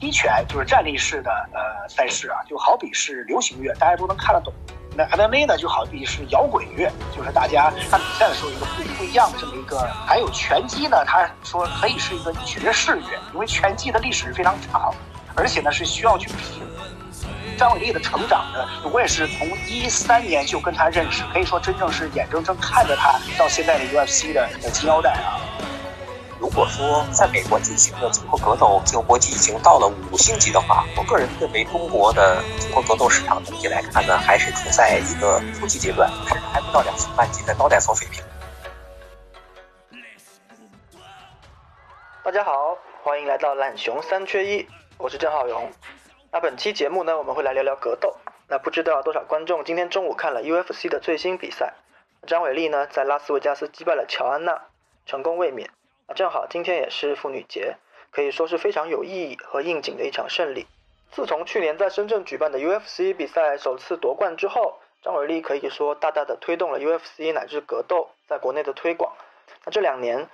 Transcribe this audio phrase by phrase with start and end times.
[0.00, 4.52] 一拳就是站立式的呃赛事啊，就好比是流行乐，大家都能看得懂。
[4.96, 9.78] 那 MMA 呢，就好比是摇滚乐，就是大家看比赛的时候一个不不一样的这么一个。
[10.06, 14.92] 还有拳击呢，他说可以是一个爵士乐，因为拳击的历史非常长，
[15.34, 16.62] 而且呢是需要去拼。
[17.56, 25.42] 张伟丽的成长呢，我也是从一三年就跟他认识，可以说真正是眼睁睁看着他到现在的 UFC 的金腰带啊。
[26.48, 38.24] 如果说在美国进行的综合格斗竞搏机已经到了五星级的话，我个人认为中国的综合格斗市场整体来看呢，还是处在一个初级阶段，甚至还不到两星半级的高带层水平。
[42.24, 45.70] 大家好，欢迎来到懒熊三缺一，我是郑浩荣。
[46.32, 48.16] 那本期节目呢，我们会来聊聊格斗。
[48.48, 51.74] 那不知道多少观众今天中午看了 UFC 的最新比赛，
[52.26, 54.62] 张伟丽呢在拉斯维加斯击败了乔安娜，
[55.04, 55.68] 成功卫冕。
[56.08, 57.76] 啊，正好今天也是妇女节，
[58.10, 60.66] 可以说是非常有意义和应景的一场胜利。
[61.12, 69.12] 自从去年在深圳举办的 UFC 比赛首次夺冠之后，张伟丽可以说大大的推动了 UFC 乃至格斗在国内的推广。
[69.66, 70.30] 那这两年，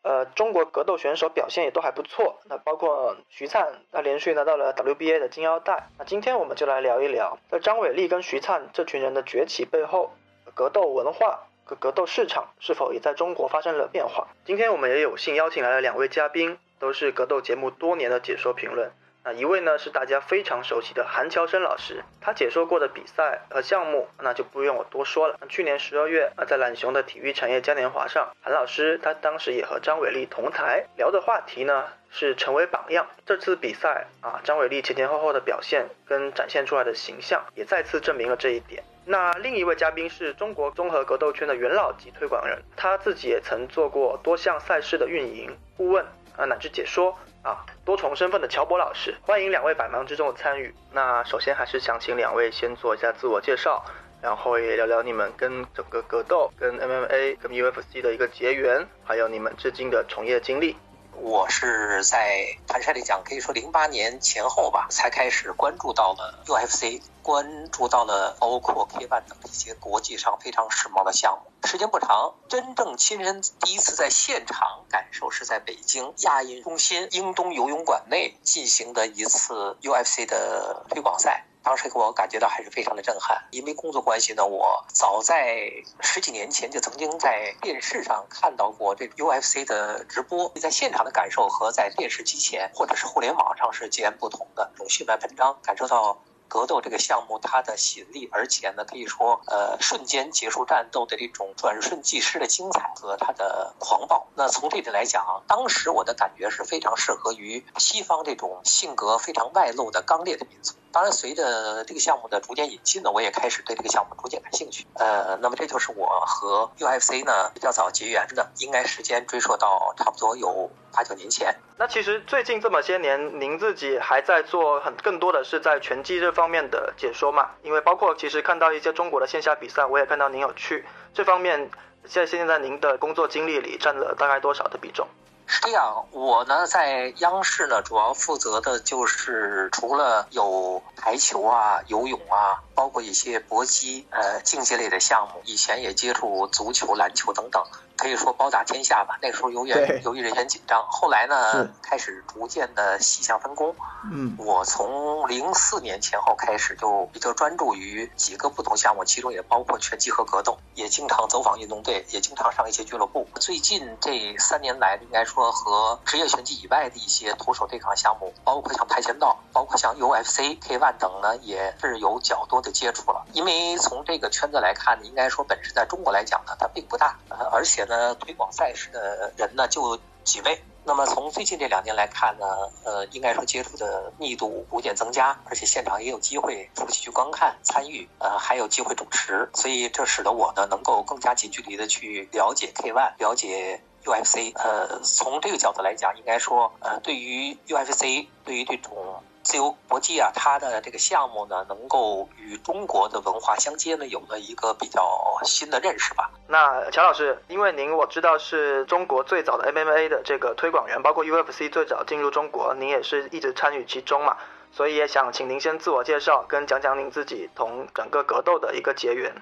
[0.00, 2.38] 呃，中国格斗选手表现也都还不错。
[2.44, 5.90] 那包括徐灿，那连续拿到了 WBA 的金腰带。
[5.98, 10.10] 那今天我们就来聊一聊，在张伟丽跟徐灿这群人的崛起背后，
[10.54, 11.40] 格斗文化。
[11.76, 14.28] 格斗市场是否也在中国发生了变化？
[14.44, 18.90] 今天我们也有幸邀请来了两位嘉宾，都是格斗节目多年的解说评论。
[19.24, 25.38] 那一位呢是大家非常熟悉的韩乔生老师，他解说过的比赛和项目，那就不用我多说了。
[25.48, 33.06] 去年十二月啊，在懒熊的体育产业嘉年华上，韩老师他当时也和张伟丽同台聊的话题呢是成为榜样。
[33.26, 38.82] 这次比赛啊，张伟丽前前后后的表现跟展现出来的形象，也再次证明了这一点。
[39.10, 46.04] 那另一位嘉宾是中国综合格斗圈的元老级推广人，他自己也曾做过多项赛事的运营顾问
[46.36, 50.74] 啊，乃至解说啊，多重身份的乔博老师，欢迎两位百忙之中的参与。
[50.92, 53.82] 那首先还是想请两位先做一下自我介绍，
[54.20, 60.76] 然后也聊聊你们跟整个格斗、跟 MMA、跟 UFC 的一个结缘，还有你们至今的从业经历。
[61.14, 71.68] 我是在坦率地讲，可以说零八年前后吧，才开始关注到了 UFC，关注到了包括 K ONE 等一些国际上非常时髦的项目。
[71.68, 81.44] 时间不长，真正亲身第一次在现场感受是在北京亚运中心英东游泳馆内进行的一次 UFC 的推广赛。
[81.62, 96.18] 当时给我感觉到还是非常的震撼，因为工作关系呢，我早在十几年前就曾经在电视上看到过这 UFC 的直播，在现场的感受和在电视机前或者是互联网上是截然不同的，这种血脉喷张，感受到。
[96.48, 104.26] 格斗这个项目，它的吸引力，而且呢，可以说，呃，瞬间结束战斗的这种转瞬即逝的精彩和它的狂暴。
[104.34, 110.74] 那从这点来讲，当时我的感觉是非常适合于西方这种性格非常外露的刚烈的民族。
[110.90, 114.86] 当然，随着这个项目的逐渐引进呢，我也开始对这个项目逐渐感兴趣。
[114.94, 121.54] 呃，那么这就是我和 UFC 呢比较早结缘的，应该时间追溯到差不多有八九年前。
[121.76, 127.50] 那其实最近这么些年，您自己还在做很更多的是在拳击这方面的解说嘛？
[127.64, 131.68] 因为包括其实看到一些中国的线下比赛，我也看到您有去这方面，
[132.08, 135.08] 在现在您的工作经历里占了大概多少的比重？
[135.48, 147.60] 是这样，我呢在央视呢，主要负责的就是除了有排球啊、游泳啊，包括一些搏击呃竞技类的项目，以前也接触足球、篮球等等。
[147.96, 149.18] 可以说包打天下吧。
[149.20, 149.70] 那时候由于
[150.04, 153.74] 由于人员紧张，后来呢开始逐渐的细项分工。
[154.12, 163.26] 嗯，我从零四年前后开始就比较专注于几个不同项目，其中也包括拳击和格斗，也经常走访运动队，也经常上一些俱乐部。
[163.40, 173.26] 最近这三年来，应该说和职业拳击以外的一些徒手对抗项目，包括像跆拳道，包括像 UFC、K ONE 等呢，也是有较多的接触了。
[173.32, 177.88] 因为从这个圈子来看，应该说本身在中国来讲呢，它并不大，呃，而且。
[177.88, 180.62] 呢，推广赛事的人呢就几位。
[180.84, 182.44] 那么从最近这两年来看呢，
[182.84, 194.52] 呃，应该说接触的密度逐渐增加，而且现场也有机会出去去观看、参与，呃，还有机会主持，所以这使得我呢能够更加近距离的去了解 K ONE，了解 UFC。
[194.56, 199.22] 呃，从这个角度来讲，应该说，呃，对于 UFC，对于这种。
[199.48, 205.02] 自由搏击啊，它的这个项目呢，能够与中国的文化相接呢，有了一个比较
[205.42, 206.30] 新的认识吧。
[206.46, 214.36] 那乔老师，因为您我知道是中国最早的 MMA 的这个推广员，包括 UFC 最早进入中国，您也是一直参与其中嘛，
[214.70, 219.34] 所以也想请您先自我介绍，跟讲讲您自己同整个格斗的一个结缘。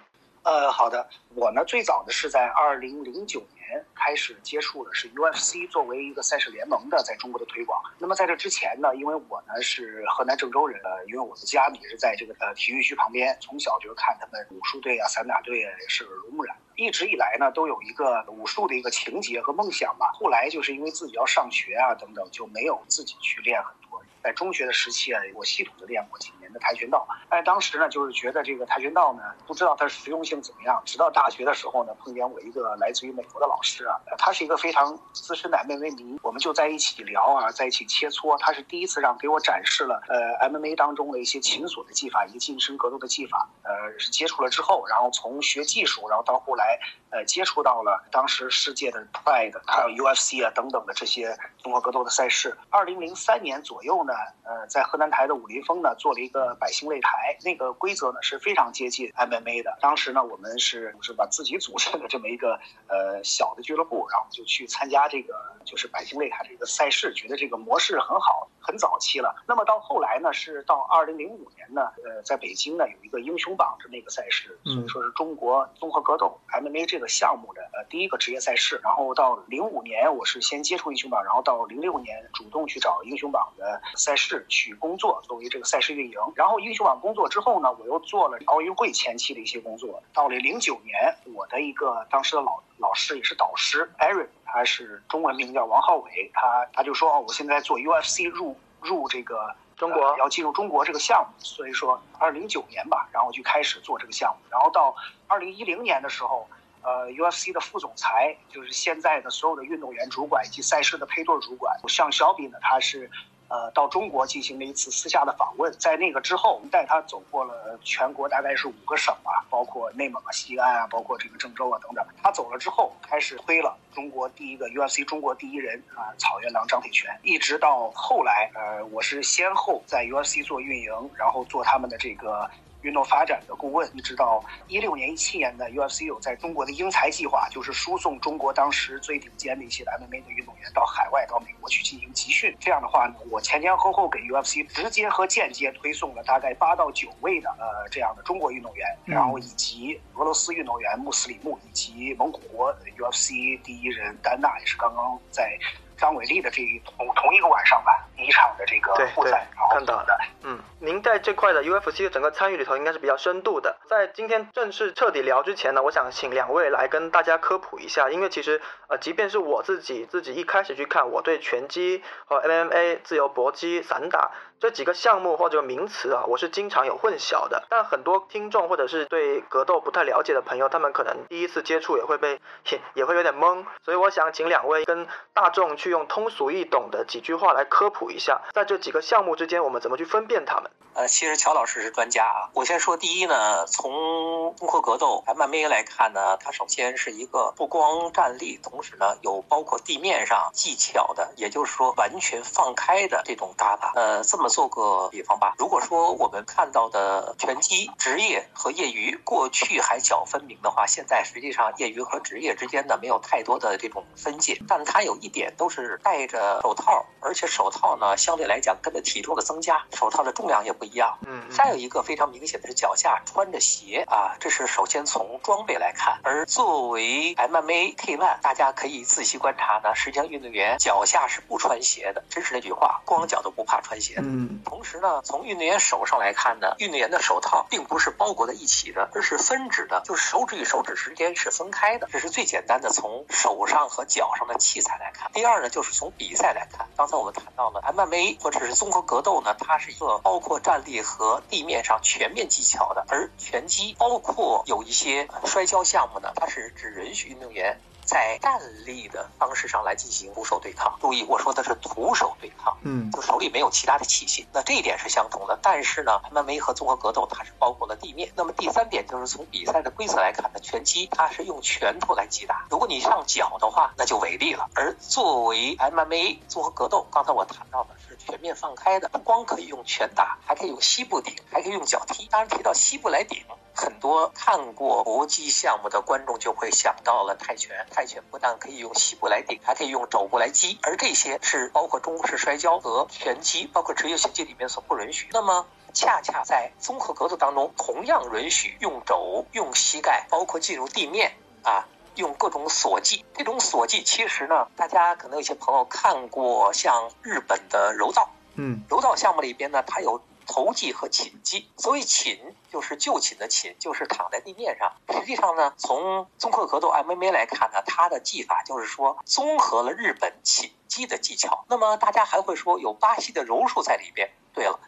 [0.47, 1.05] 呃，好的，
[1.35, 7.83] 我呢最早的是在二零零九年开始接触的是 UFC 作为一个赛事联盟的在中国的推广。
[7.99, 16.57] 那么在这之前呢，因为我呢是河南郑州人，呃，因为我的家也是在这个呃体育区旁边，从小就是看他们武术队啊、散打队啊，是耳濡目染。
[16.77, 20.13] 一直以来呢，都有一个武术的一个情节和梦想吧。
[20.15, 24.01] 后来就是因为自己要上学啊等等，就没有自己去练很多。
[24.23, 30.82] 在中学的时期啊，我系统的练过几年跆拳道，但当时呢，就是觉得这个跆拳道呢，不知道它实用性怎么样。
[30.85, 38.37] 直到大学的时候呢，碰见我一个来自于美国的老师啊，他是一个非常资深的 MMA 迷，我们就在一起聊啊，在一起切磋。
[38.38, 43.49] 他是第一次让给我展示了呃 MMA 当中的一些擒锁的技法，一个近身格斗的技法。
[43.62, 46.79] 呃，是接触了之后，然后从学技术，然后到后来
[47.11, 52.56] 呃接触到了当时世界的 Pride，还有 UFC 啊等等的这些综合格斗的赛事。
[52.70, 54.12] 二零零三年左右呢。
[54.49, 59.77] 呃，在河南台的武林风呢，做了一个百姓擂台，那个规则呢是非常接近 MMA 的。
[59.81, 62.59] 当时呢，我们是是把自己组成的这么一个
[62.89, 65.35] 呃小的俱乐部，然后就去参加这个
[65.65, 69.35] 就是百姓擂台这个赛事，觉得这个模式很好，很早期了。
[69.47, 78.81] 那么到后来呢，是到二零零五年呢，呃，在北京呢有一个英雄榜这么一个赛事，所以说是中国综合格斗 MMA 这个项目的呃第一个职业赛事。
[78.83, 84.17] 然后到零五年，我是先接触英雄榜，然后到零六年主动去找英雄榜的赛。
[84.17, 86.19] 事去工作，作为这个赛事运营。
[86.34, 90.02] 然后英雄网工作之后呢，我又做了奥运会前期的一些工作。
[90.12, 101.32] 到了零九年，我的一个当时的老老师也是导师 Aaron，他是中文名叫王浩伟，他他就说哦，我现在做 UFC 入入这个中国，要进入中国这个项目。
[101.38, 104.49] 所以说，二零零九年吧，然后就开始做这个项目。
[104.50, 104.94] 然后到
[105.26, 106.49] 二零一零年的时候，
[106.82, 113.11] 呃，UFC 的副总裁就是现在的所有的运动员主管以及赛事的配对主管，像小比呢，他是。
[113.49, 122.05] 呃，到中国进行了一次私下的访问，在那个之后，我们带他走过了全国大概是五个省吧，包括内蒙啊、西安啊，包括这个郑州啊等等。
[122.23, 127.17] 他走了之后，开始推了中国第一个 UFC 中国第一人啊，草原狼张铁泉。
[127.23, 132.51] 一直到后来，呃，我是先后在 UFC 做运营，然后做他们的这个。
[132.87, 142.56] 运动发展的顾问，一直到一六年、一七年的 UFC 有在中国的英才计划，就是输送中国当时最顶尖的一些 MMA 的运动员到海外、到美国去进行集训。
[142.61, 155.59] 这样的话呢，我前前后后给 UFC 直接和间接推送了大概八到九位的呃这样的中国运动员，然后以及俄罗斯运动员穆斯里木，以及蒙古国 UFC 第一人丹娜，也是刚刚在。
[155.97, 160.19] 张伟丽的这一同同一个晚上吧，第一场的这个复赛，看到的。
[160.43, 163.77] 嗯，您在这块的 UFC 的整个参与里头应该是比较深度的。
[163.89, 174.31] 在今天正式彻底聊之前呢，我想请两位来跟大家科普一下，因为其实呃，即便是我自己自己一开始去看，我对拳击和 MMA、自由搏击、散打。
[174.59, 177.65] 这几个项目或者名词啊，我是经常有混淆的。
[177.69, 182.41] 但很多听众或者是对格斗不太了解的朋友，他们可能第一次接触也会被
[182.71, 183.67] 也 也会有点懵。
[183.85, 190.71] 所以我想请两位跟大众去用通俗易懂的几句话来科普一下，在这几个项目之间，我们怎么去分辨它们。
[190.94, 192.49] 呃，其实乔老师是专家啊。
[192.55, 203.93] 我先说第一呢，从综合格斗 MMA 来看呢，它首先是一个不光站立，同时呢有包括地面上技巧的，也就是说完全放开的这种打法。
[203.94, 220.87] 呃，这么做个比方吧，如果说我们看到的拳击职业和业余过去还较分明的话，现在实际上业余和职业之间呢没有太多的这种分界，但它有一点都是戴着手套，而且手套呢相对来讲跟着体重的增加，手套的重量也不。
[220.87, 226.21] 一样，嗯，再有一个非常明显的是脚下穿着鞋啊，这是首先从装备来看。
[226.23, 232.23] 而作为 MMA K1，大家可以仔细观察呢，实际上运动员脚下是不穿鞋的。
[232.30, 234.14] 真是那句话，光脚都不怕穿鞋。
[234.18, 242.09] 嗯，同时呢，从运动员手上来看呢，运动员的手套并不是包裹在一起的，而是分指的，就是手指与手指之间是分开的。
[242.12, 245.28] 这是最简单的从手上和脚上的器材来看。
[245.33, 250.56] 第二呢，就是从比赛来看，刚才我们谈到了 MMA 或者是综合格斗呢，它是一个包括。
[250.66, 260.97] 站立和地面上全面技巧的，而拳击包括有一些摔跤项目呢，它是只允许运动员在站立的方式上来进行徒手对抗。
[261.01, 264.47] 注意，我说的是徒手对抗，嗯，就手里没有其他的器械。
[264.53, 265.59] 那这一点是相同的。
[265.61, 268.31] 但是呢，MMA 和综合格斗它是包括了地面。
[268.37, 274.71] 那么第三点就是从比赛的规则来看呢，拳击它是用拳头来击打，如果你上脚的话，那就违例了。
[274.75, 278.17] 而作为 MMA 综合格斗，刚才我谈到的是。
[278.27, 282.27] 全面放开的，不光可以用拳打，还可以用膝部顶，还可以用脚踢。
[282.27, 283.41] 当然提到膝部来顶，
[283.76, 287.87] 很多看过搏击项目的观众就会想到了泰拳。
[287.90, 295.28] 泰拳不但可以用膝部来顶，还可以用肘部来击，而这些是包括中式摔跤和拳击，包括职业拳击里面所不允许。
[295.33, 295.66] 那么。
[295.95, 303.25] 恰恰在综合格斗当中，同样允许用肘、用膝盖，包括进入地面啊，用各种锁技。
[303.35, 311.69] 这种锁技其实呢，大家可能有些朋友看过，像日本的柔道，嗯，柔道项目里边呢，它有投技和寝技。
[311.76, 312.38] 所谓寝，
[312.73, 314.93] 就是就寝的寝，就是躺在地面上。
[315.12, 321.65] 实际上呢，从综合格斗 MMA 来看呢，它的技法就是说综合了日本寝技的技巧。
[321.69, 324.31] 那么大家还会说有巴西的柔术在里边。
[324.55, 324.79] 对了。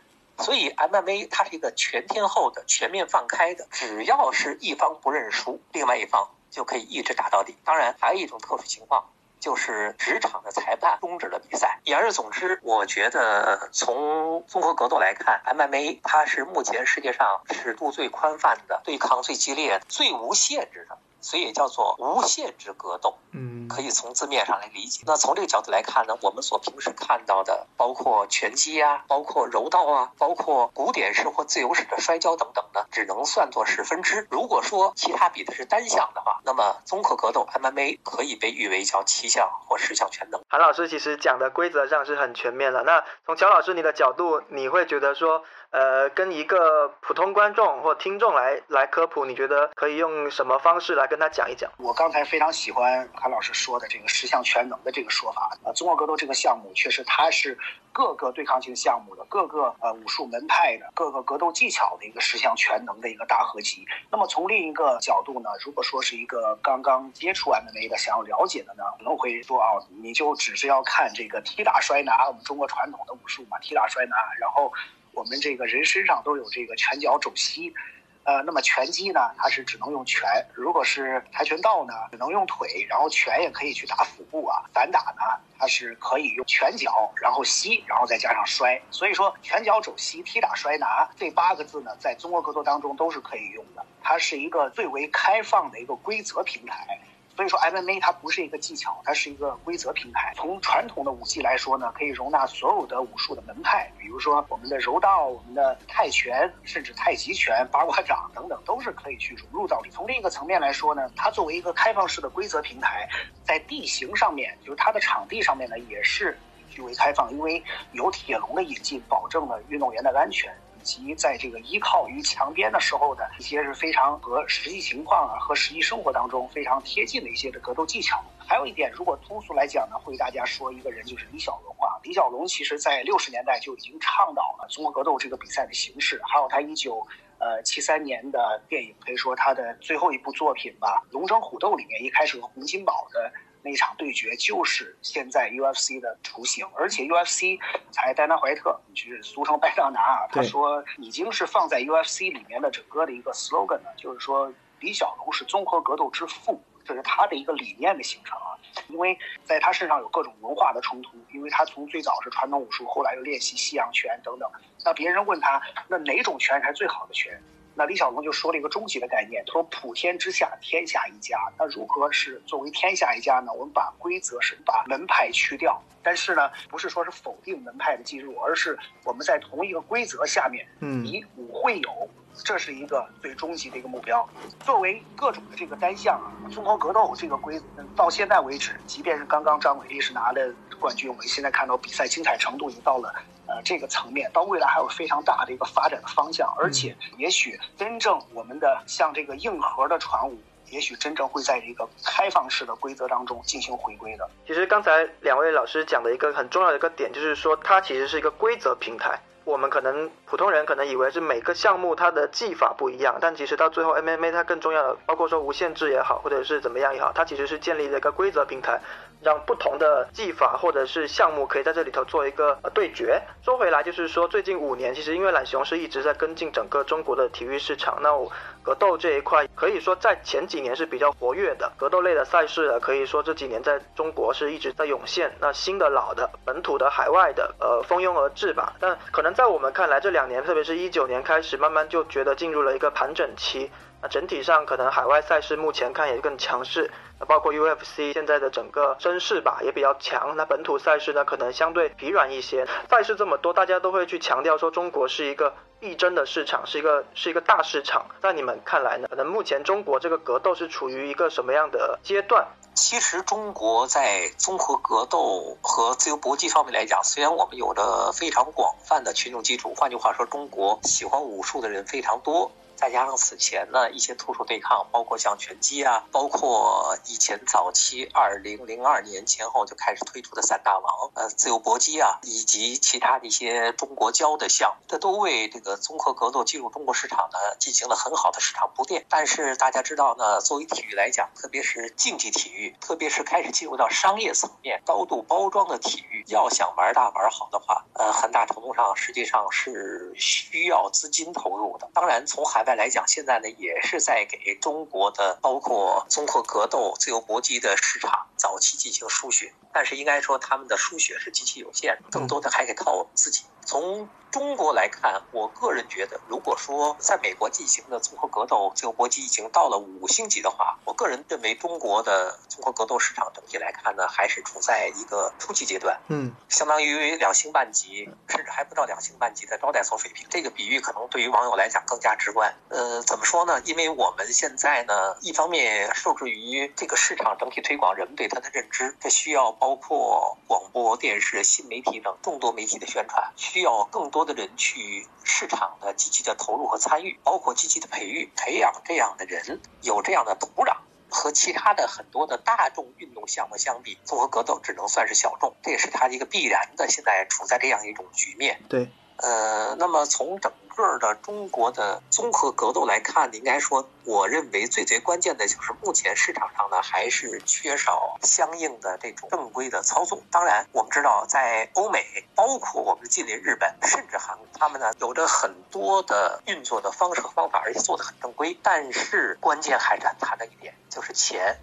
[0.40, 7.56] 所以 MMA 它是一个全天候的、全面放开的，只要是一方不认输，另外一方就可以一直打到底。
[7.64, 9.04] 当然，还有一种特殊情况，
[9.40, 11.80] 就是职场的裁判终止了比赛。
[11.84, 20.98] 言而总之，我觉得从综合格斗来看，MMA 它是目前世界上尺度最宽泛的、对抗最激烈、最无限制的。
[21.20, 25.02] 所以也叫做无限制格斗，嗯，可以从字面上来理解。
[25.06, 34.26] 那从这个角度来看呢，我们所平时看到的，包括拳击啊，包括柔道啊，包括古典式或自由式的摔跤等等呢，只能算作是分支。
[34.30, 40.40] 如果说其他比的是单项的话，那么综合格斗 MMA 可以被誉为叫七项或十项全能。
[40.48, 42.82] 韩老师其实讲的规则上是很全面了。
[42.84, 45.42] 那从乔老师你的角度，你会觉得说？
[45.70, 51.70] 呃，跟一个普通观众或听众来来科普，你觉得可以用什么方式来跟他讲一讲？
[51.76, 55.54] 我刚才非常喜欢韩老师说的这个十项全能的这个说法。
[55.64, 57.58] 呃，综合格斗这个项目确实它是
[57.92, 63.84] 各个对抗性项目的、各个呃武术门派的、各个格斗技巧的一个十项全能的一个大合集。
[64.10, 69.68] 那么从另一个角度呢，如果说是一个刚刚接触 MMA 的、想要了解的呢，可能会说啊，
[70.00, 74.72] 你就只是要看这个踢打摔拿，我们中国传统的武术嘛，踢打摔拿，然后。
[75.18, 77.74] 我们这个人身上都有这个拳脚肘膝，
[78.22, 84.62] 呃，那么拳击呢，它是只能用拳；如果是跆拳道呢，只能用腿，然后拳也可以去打腹部啊。
[84.72, 85.22] 反打呢，
[85.58, 88.80] 它是可以用拳脚，然后膝，然后再加上摔。
[88.92, 93.84] 所以说，拳脚肘膝踢打摔拿这八个字呢，在综合格斗当中都是可以用的。
[94.00, 97.00] 它是一个最为开放的一个规则平台。
[97.38, 100.32] 所以说，MMA 它不是一个技巧，它是一个规则平台。
[100.34, 109.90] 从传统的武技来说呢，可以容纳所有的武术的门派，比如说我们的柔道、我们的泰拳，甚至太极拳、八卦掌等等，都是可以去融入到里。
[109.90, 113.08] 从另一个层面来说呢，它作为一个开放式的规则平台，
[113.44, 116.36] 在地形上面，就是它的场地上面呢，也是
[116.74, 120.52] 极为开放，因为有铁笼的引进，保证了运动员的安全。
[120.88, 128.18] 及在这个依靠于墙边的时候的一些是非常和实际情况啊和实际生活当中非常贴近的一些的格斗技巧。
[128.38, 132.00] 还有一点，如果通俗来讲呢，会给大家说一个人就是李小龙啊。
[132.02, 136.18] 李小龙其实在六十年代就已经倡导了综合格斗这个比赛的形式。
[136.24, 137.06] 还有他一九
[137.38, 143.30] 呃七三年的电影，可以说他的最后一部作品吧，《龙争虎斗》里面一开始和洪金宝的。
[143.62, 147.58] 那场对决就是现在 UFC 的雏形，而且 UFC
[147.90, 158.54] 才戴拿怀特，就是俗称拜当拿啊，他说已经是放在 UFC 里面的整个的一个 slogan 呢，就是说李小龙是综合格斗之父，这是他的一个理念的形成啊。
[158.88, 164.48] 因为在他身上有各种文化的冲突，因为他从最早是传统武术，后来又练习西洋拳等等。
[164.84, 167.38] 那别人问他，那哪种拳才是最好的拳？
[167.78, 171.38] 那李小龙就说了一个终极的概念，他说普天之下，天下一家。
[171.56, 173.52] 那如何是作为天下一家呢？
[173.52, 180.66] 我们把规则是把门派去掉，但是呢，不是说是否定门派的进入，而是我们在同一个规则下面，
[181.06, 184.28] 以武会友，这是一个最终极的一个目标。
[184.58, 193.14] 作为各种的这个单项啊，综合格斗这个规则，到现在为止，即便是刚刚张伟丽是拿了冠军，我们现在看到比赛精彩程度已经到了。
[193.58, 200.38] 呃，这个层面到未来还有非常大的一个发展的方向，而且也许真正我们的像这个硬核的船坞，
[200.70, 204.28] 也许真正会在一个开放式的规则当中进行回归的。
[204.46, 209.18] 其实刚才两位老师讲的一个很重要的一个点，就是说它其实是一个规则平台。
[209.48, 218.78] 我们可能普通人可能以为是每个项目它的技法不一样，但其实到最后 MMA 它更重要的，包括说无限制也好，或者是怎么样也好，它其实是建立了一个规则平台。
[219.20, 223.20] 让不同的技法或者是项目可以在这里头做一个对决。
[223.42, 228.30] 说回来，就是说最近五年，其实因为懒熊是一直在跟进整个中国的体育市场，那我
[228.62, 231.72] 格斗这一块可以说在前几年是比较活跃的。
[231.76, 235.34] 格斗类的赛事呢可以说这几年在中国是一直在涌现。
[235.40, 238.74] 那新的、老的、本土的、海外的，呃，蜂拥而至吧。
[238.78, 243.70] 但可能在我们看来，这两年，特别是一九年开始，慢慢就觉得进入了一个盘整期。
[244.00, 250.36] 那整体上可能海外赛事目前看也更强势，那包括 UFC 现在的整个声势吧也比较强。
[250.36, 252.66] 那本土赛事呢可能相对疲软一些。
[252.88, 258.06] 赛事这么多，大家都会去强调说中国是一个必争的市场，是一个是一个大市场。
[258.22, 259.08] 在你们看来呢？
[259.08, 262.46] 可能目前中国这个格斗是处于一个什么样的阶段？
[262.74, 272.52] 其实中国在综合格斗和自由搏击方面来讲，虽然我们有着非常广泛的群众基础，换句话说，中国喜欢武术的人非常多。
[272.78, 289.04] 再加上此前呢一些突出对抗，包括像拳击啊，包括以前早期二零零二年前后就开始推出的三大王，呃，自由搏击啊，以及其他的一些中国交的项目，这都为这个综合格斗进入中国市场呢进行了很好的市场铺垫。
[289.08, 301.90] 但是大家知道呢，作为体育来讲，特别是竞技体育，特别是开始进入到商业层面、高度包装的体育，要想玩大玩好的话，呃，很大程度上实际上是需要资金投入的。
[301.92, 313.42] 当然，从海再来讲，现在呢也是在给中国的包括综合格斗、自由搏击的市场早期进行输血，但是应该说他们的输血是极其有限，更多的还得靠我们自己。
[313.66, 330.26] 从中国来看，我个人觉得，如果说在美国进行的综合格斗、这个搏击已经到了五星级的话，我个人认为中国的综合格斗市场整体来看呢，还是处在一个初级阶段，嗯，相当于两星半级，甚至还不到两星半级的招待所水平。
[330.30, 332.54] 这个比喻可能对于网友来讲更加直观。
[332.68, 333.60] 呃，怎么说呢？
[333.64, 350.76] 因为我们现在呢，一方面受制于这个市场整体推广，人们对他的认知，这需要包括广播电视、新媒体等众多媒体的宣传，需要更多的人去市场的积极的投入和参与，包括积极的培育、培养这样的人，有这样的土壤。
[351.10, 356.86] 和其他的很多的大众运动项目相比，综合格斗只能算是小众，这也是它一个必然的。
[356.86, 358.60] 现在处在这样一种局面。
[358.68, 358.90] 对。
[359.18, 370.22] 呃，那么从整个的中国的综合格斗来看，应该说，我认为最最关键的就是目前市场上呢，还是缺少相应的这种正规的操作。
[370.30, 372.04] 当然，我们知道在欧美，
[372.36, 378.56] 包括我们的近邻日本，甚至韩国，他们呢有着很多的运作的方式和方法，而且做的很正规。
[378.62, 381.58] 但是关键还是很谈的一点，就是钱。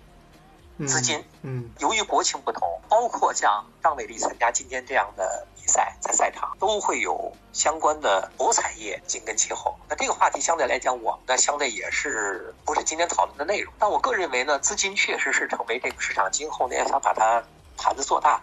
[0.85, 9.75] 资金，嗯，由于国情不同，包括像张伟丽参加今天这样的比赛，在赛场都会有相关的博彩业紧跟其后。
[9.89, 13.73] 那这个话题相对来讲，我们呢相对也是不是今天讨论的内容。
[13.79, 17.43] 但我个人认为呢，资金确实是成为这个市场今后呢要想把它
[17.77, 18.39] 盘子做大。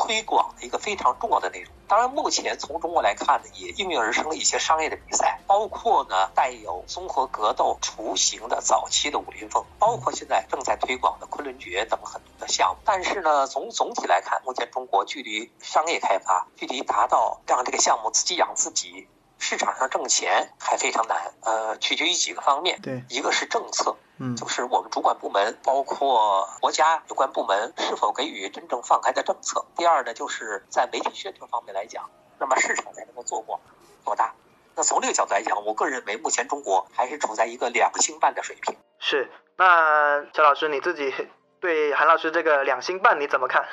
[0.00, 1.72] 推广的一个非常重要的内容。
[1.86, 12.80] 当然，目前从中国来看呢，也应运而生了一些商业的比赛，包括呢带有综合格斗雏形的早期的武林风，包括现在正在推广的昆仑决等很多的项目。
[12.84, 19.08] 但是呢，从总体来看，目前中国距离商业开发，距离达到让这个项目自己养自己。
[19.40, 22.78] 市场上挣钱还非常难，呃，取决于几个方面。
[22.82, 29.64] 对，一个是政策，嗯，就是我们主管部门，包括国家有关部门是否给予真正放开的政策。
[29.76, 33.58] 第二呢，就是在媒体宣传方面来讲，那么市场才能够做广
[34.04, 34.34] 做大。
[34.76, 38.76] 那从这个角度来讲，我个人认为目前中国还是处在一个两星半的水平。
[38.98, 41.12] 是，那肖老师你自己
[41.60, 43.64] 对韩老师这个两星半你怎么看？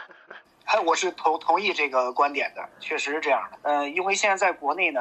[0.68, 3.58] 哎，我是同同意这个观点的，确实是这样的。
[3.62, 5.00] 呃，因为现在在国内呢，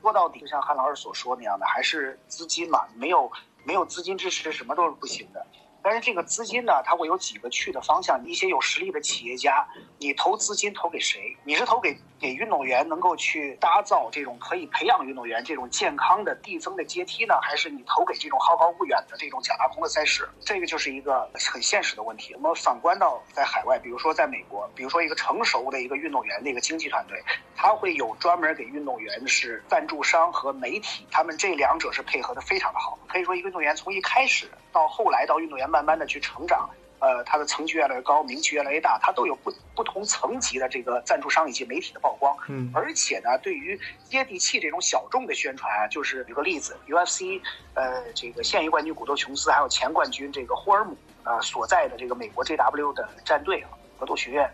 [0.00, 3.28] 说到底，就像韩老师所说那样的，还是资金嘛，没有
[3.64, 5.44] 没有资金支持，什么都是不行的。
[5.82, 8.24] 但是这个资金呢，它会有几个去的方向。
[8.24, 9.66] 一些有实力的企业家，
[9.98, 11.36] 你投资金投给谁？
[11.42, 20.28] 你是投给给运动员能够去打造这种可以培养运动员这种健康的递增的阶梯呢，还是你投给这种好高骛远的这种假大空的赛事？
[20.40, 22.34] 这个就是一个很现实的问题。
[22.34, 27.18] 那么反观到在海外，比如说在美国，比如说一个成熟的一个运动员的一个经济团队，
[27.56, 32.98] 他会有专门给运动员是赞助商和媒体，他们这两者是配合的非常的好。
[33.08, 35.70] 可以说，一个运动员从一开始到后来到运动员。
[35.70, 36.68] 慢慢的去成长，
[37.00, 42.36] 呃，它的层级越来越高，名气越来越大，它都有不不同层级的这个赞助商以及媒体的曝光。
[42.48, 47.40] 嗯，而且呢，对于接地气这种小众的宣传啊，就是举个例子，UFC，
[47.72, 54.50] 呃，这个现役冠军古多琼斯，还有前冠军这个霍尔姆，呃，所在的这个美国 JW 的战队啊，格斗学院，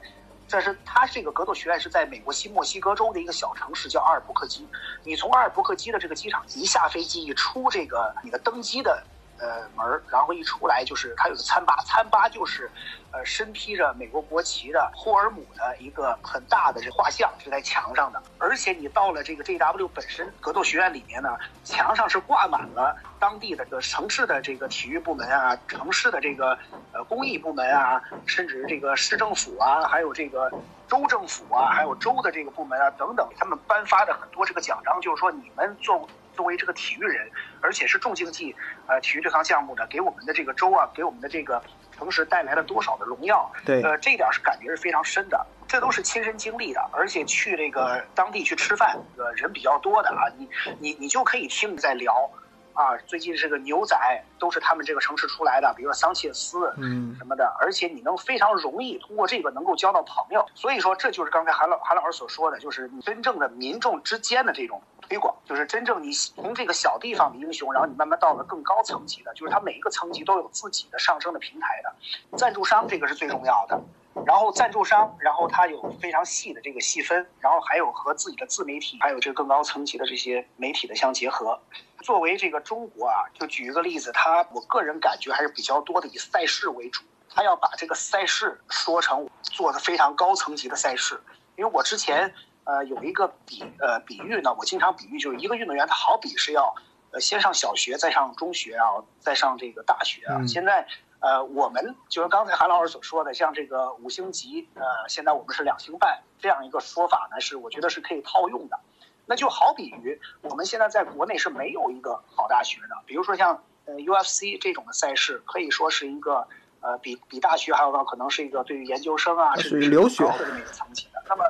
[0.48, 4.64] 但是他这个格斗学院是在美国新墨西哥州的一个小城市叫阿尔伯克基。
[5.02, 9.02] 你从阿尔伯克基的这个机场一下飞机，一出这个你的登机的。
[9.38, 12.70] 呃，门然后一出来就是他有个餐吧，餐吧就是，
[13.10, 26.58] 呃，身披着美国国旗的霍尔姆的一个很大的这画像是在墙上的，而且你到了这个 JW 本身格斗学院里面呢，墙上是挂满了当地的这个城市的这个体育部门啊，城市的这个
[26.92, 30.50] 呃公益部门啊，甚至这个市政府啊，还有这个
[30.88, 36.08] 州政府啊，还有州的这个部门啊等等，他们颁发的很多这个奖章，就是说你们做。
[36.36, 37.28] 作为这个体育人，
[37.60, 38.54] 而且是重竞技
[38.86, 43.50] 呃体育这项项目的，给我们的这个州啊，给我们的这个城市带来了多少的荣耀？
[43.64, 45.44] 对，呃，这一点是感觉是非常深的。
[45.66, 52.30] 这都是亲身经历的，而且去这个当地去吃饭，呃，人比较多的啊，你你你就可以听你在聊。
[52.76, 53.96] 啊，最近这个牛仔
[54.38, 73.80] 都是他们这个城市出来的，比如说桑切斯，嗯，什么的，而且你能非常容易通过这个能够交到朋友，所以说这就是刚才韩老韩老师所说的，就是你真正的民众之间的这种推广，就是真正你从这个小地方的英雄，然后你慢慢到了更高层级的，就是他每一个层级都有自己的上升的平台的，赞助商这个是最重要的。
[74.24, 81.60] 然后赞助商，然后他有非常细的这个细分，然后还有和自己的自媒体，还有这个更高层级的这些媒体的相结合。
[82.02, 91.20] 作为这个中国啊，就举一个例子，他我个人感觉还是比较多的以赛事为主，他要把这个赛事说成做的非常高层级的赛事。
[91.56, 92.32] 因为我之前
[92.64, 96.74] 呃有一个比呃比喻呢，我经常比喻就是一个运动员，他好比是要
[97.10, 98.86] 呃先上小学，再上中学啊，
[99.20, 100.44] 再上这个大学啊。
[100.46, 100.86] 现在。
[101.26, 108.78] 呃，我们就是刚才韩老师所说的，像这个五星级，呃，现在我们是两星半这样一个说法呢，是我觉得是可以套用的。
[109.26, 116.46] 那就好比于我们现在在国内是没有一个好大学的，比如说像呃 UFC 这种的赛事，可以说是一个
[116.78, 121.20] 呃比比大学还要高，可能是一个对于研究生啊，是留学的这么一个层级的。
[121.28, 121.44] 那么，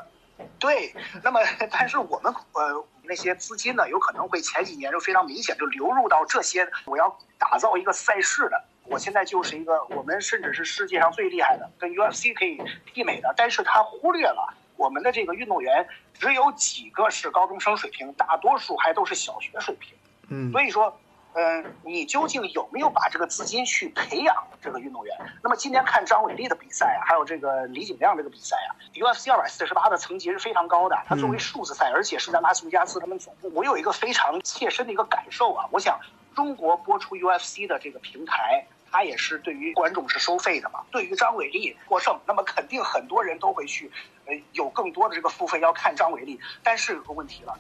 [0.59, 8.65] 对，那么但是我们呃那些资金呢，有可能会前几年就非常明显就流入到这些，我要打造一个赛事的。
[8.89, 12.59] 我现在就是一个，我们甚至是世界上最厉害的，跟 UFC 可以
[12.95, 19.97] 媲美的，但是他忽略了我们的这个运动员只有几个是高中生水平，大多数还都是小学水平。
[20.29, 20.99] 嗯，所以说，
[21.35, 25.17] 嗯，你究竟有没有把这个资金去培养这个运动员？
[25.43, 35.99] 那么今天看张伟丽的比赛啊，还有这个李景亮这个比赛啊，UFC 二百四十八的层级是非常高的，它作为数字赛，而且是在拉斯维加斯他们总部，我有一个非常切身的一个感受啊，我想
[36.35, 38.67] 中国播出 UFC 的这个平台。
[38.97, 40.81] 他也是对于观众是收费的嘛？
[40.91, 43.93] 对于张伟丽获胜，那么肯定很多人都会去，
[44.25, 46.41] 呃，有更多的这个付费要看张伟丽。
[46.63, 47.53] 但是有个问题了，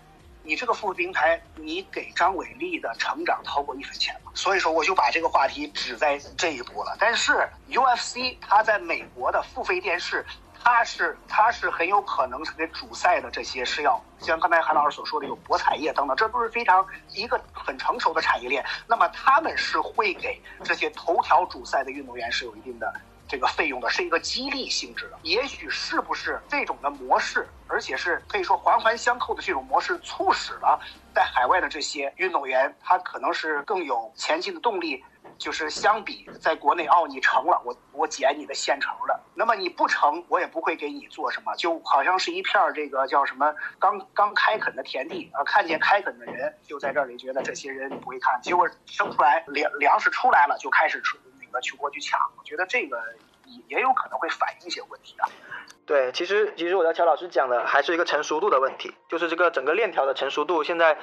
[0.42, 4.32] 你这个付费平台，你给张伟丽的成长掏过一分钱吗？
[4.34, 6.96] 所以说，我就把这个话题指在这一步了。
[6.98, 10.24] 但是 UFC 它在美国的付费电视。
[10.68, 18.64] 它是它是很有可能是给主赛的这些是要像刚才韩老师所说的有博彩业等等，这都是非常一个很成熟的产业链。
[18.88, 22.92] 那么他们是会给这些头条主赛的运动员是有一定的
[23.28, 25.16] 这个费用的，是一个激励性质的。
[25.22, 30.80] 也许是不是这种的模式，而且是可以说环环相扣的这种模式，促使了
[31.14, 35.04] 在海外的这些运动员，他可能是更有前进的动力。
[35.38, 39.20] 就是相比在国内，哦，你成了，我我捡你的现成的。
[39.34, 52.18] 那么你不成，我也不会给你做什么，就好像是一片这个叫什么刚刚开垦的田地啊，看见开垦的人就在这里觉得这些人不会看，结果生出来粮粮食出来了就开始出那个去过去抢。
[52.38, 52.98] 我觉得这个
[53.44, 55.28] 也也有可能会反映一些问题啊。
[55.84, 60.96] 对，其实其实我要乔老师讲的还是一个成熟度的问题，就是这个整个链条的成熟度现在。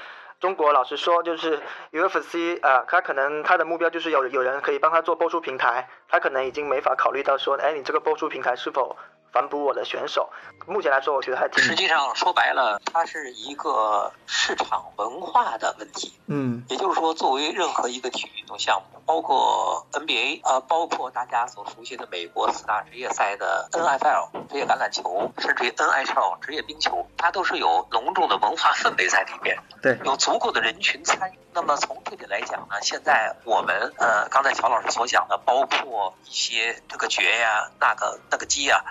[0.43, 1.57] 中国老实说，就是
[1.93, 8.97] UFC 啊，他可能他的目标就是有有人可以帮他做播出平台，他可能已经没法考虑到说，哎，你这个播出平台是否。
[9.33, 10.29] 反哺我的选手，
[10.67, 11.63] 目前来说，我觉得还挺。
[11.63, 16.13] 实际上说白了，它是一个市场文化的问题。
[16.27, 29.57] 嗯，也就是说，作为任何一个体育运动项目，包括 NBA 啊，包括大家所熟悉的美国四大职业赛的 NFL 职业橄榄球，甚至于 NHL 职业冰球，它都是有浓重的文化氛围在里面。
[29.81, 31.39] 对，有足够的人群参与。
[31.55, 38.83] 那么从这点来讲呢，现在我们呃，刚才乔老师所讲的，包括一些这个爵呀、那个那个鸡呀。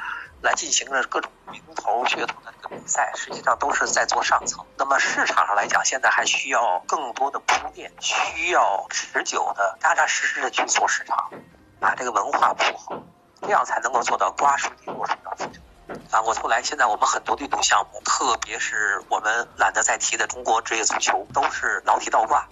[0.42, 4.64] 来进行着各种名头噱头的这个比赛，实际上都是在做上层。
[4.76, 11.30] 那么市场上来讲，现在还需要更多的铺垫，需要持久的、扎扎实实的去做市场，
[11.78, 13.00] 把这个文化铺好，
[13.40, 15.62] 这样才能够做到瓜熟蒂落，水到渠成。
[16.08, 22.46] 反过头来，现在我们很多运动项目，特别是我们懒得再提的中国职业足球，都是老提倒挂，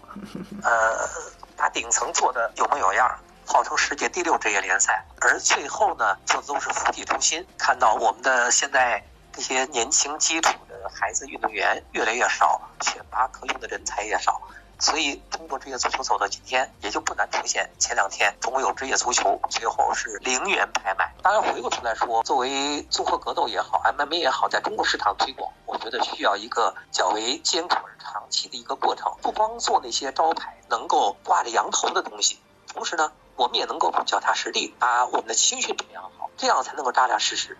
[0.62, 1.08] 呃，
[1.56, 3.18] 把顶层做的有模有样。
[3.52, 7.44] 号称世界第六职业联赛，而最后呢，就都是釜底抽薪。
[7.58, 14.40] 看到我们的现在这些年轻基础的孩子运动员越来越少，选拔可用的人才也少，
[14.78, 21.12] 所以中国职业足球走到今天，也就不难出现前两天中国有职业足球最后是零元拍卖。
[21.20, 32.38] 当然，回过头来说，作为综合格斗也好，MMA 也好，在中国市场推广，我觉得需要一个较为艰苦而长期的一个过程，不光做那些招牌能够挂着羊头的东西，
[32.72, 33.10] 同时呢。
[33.40, 37.56] 我们也能够脚踏实地，把我们的情绪培养好，这样才能够扎扎实实。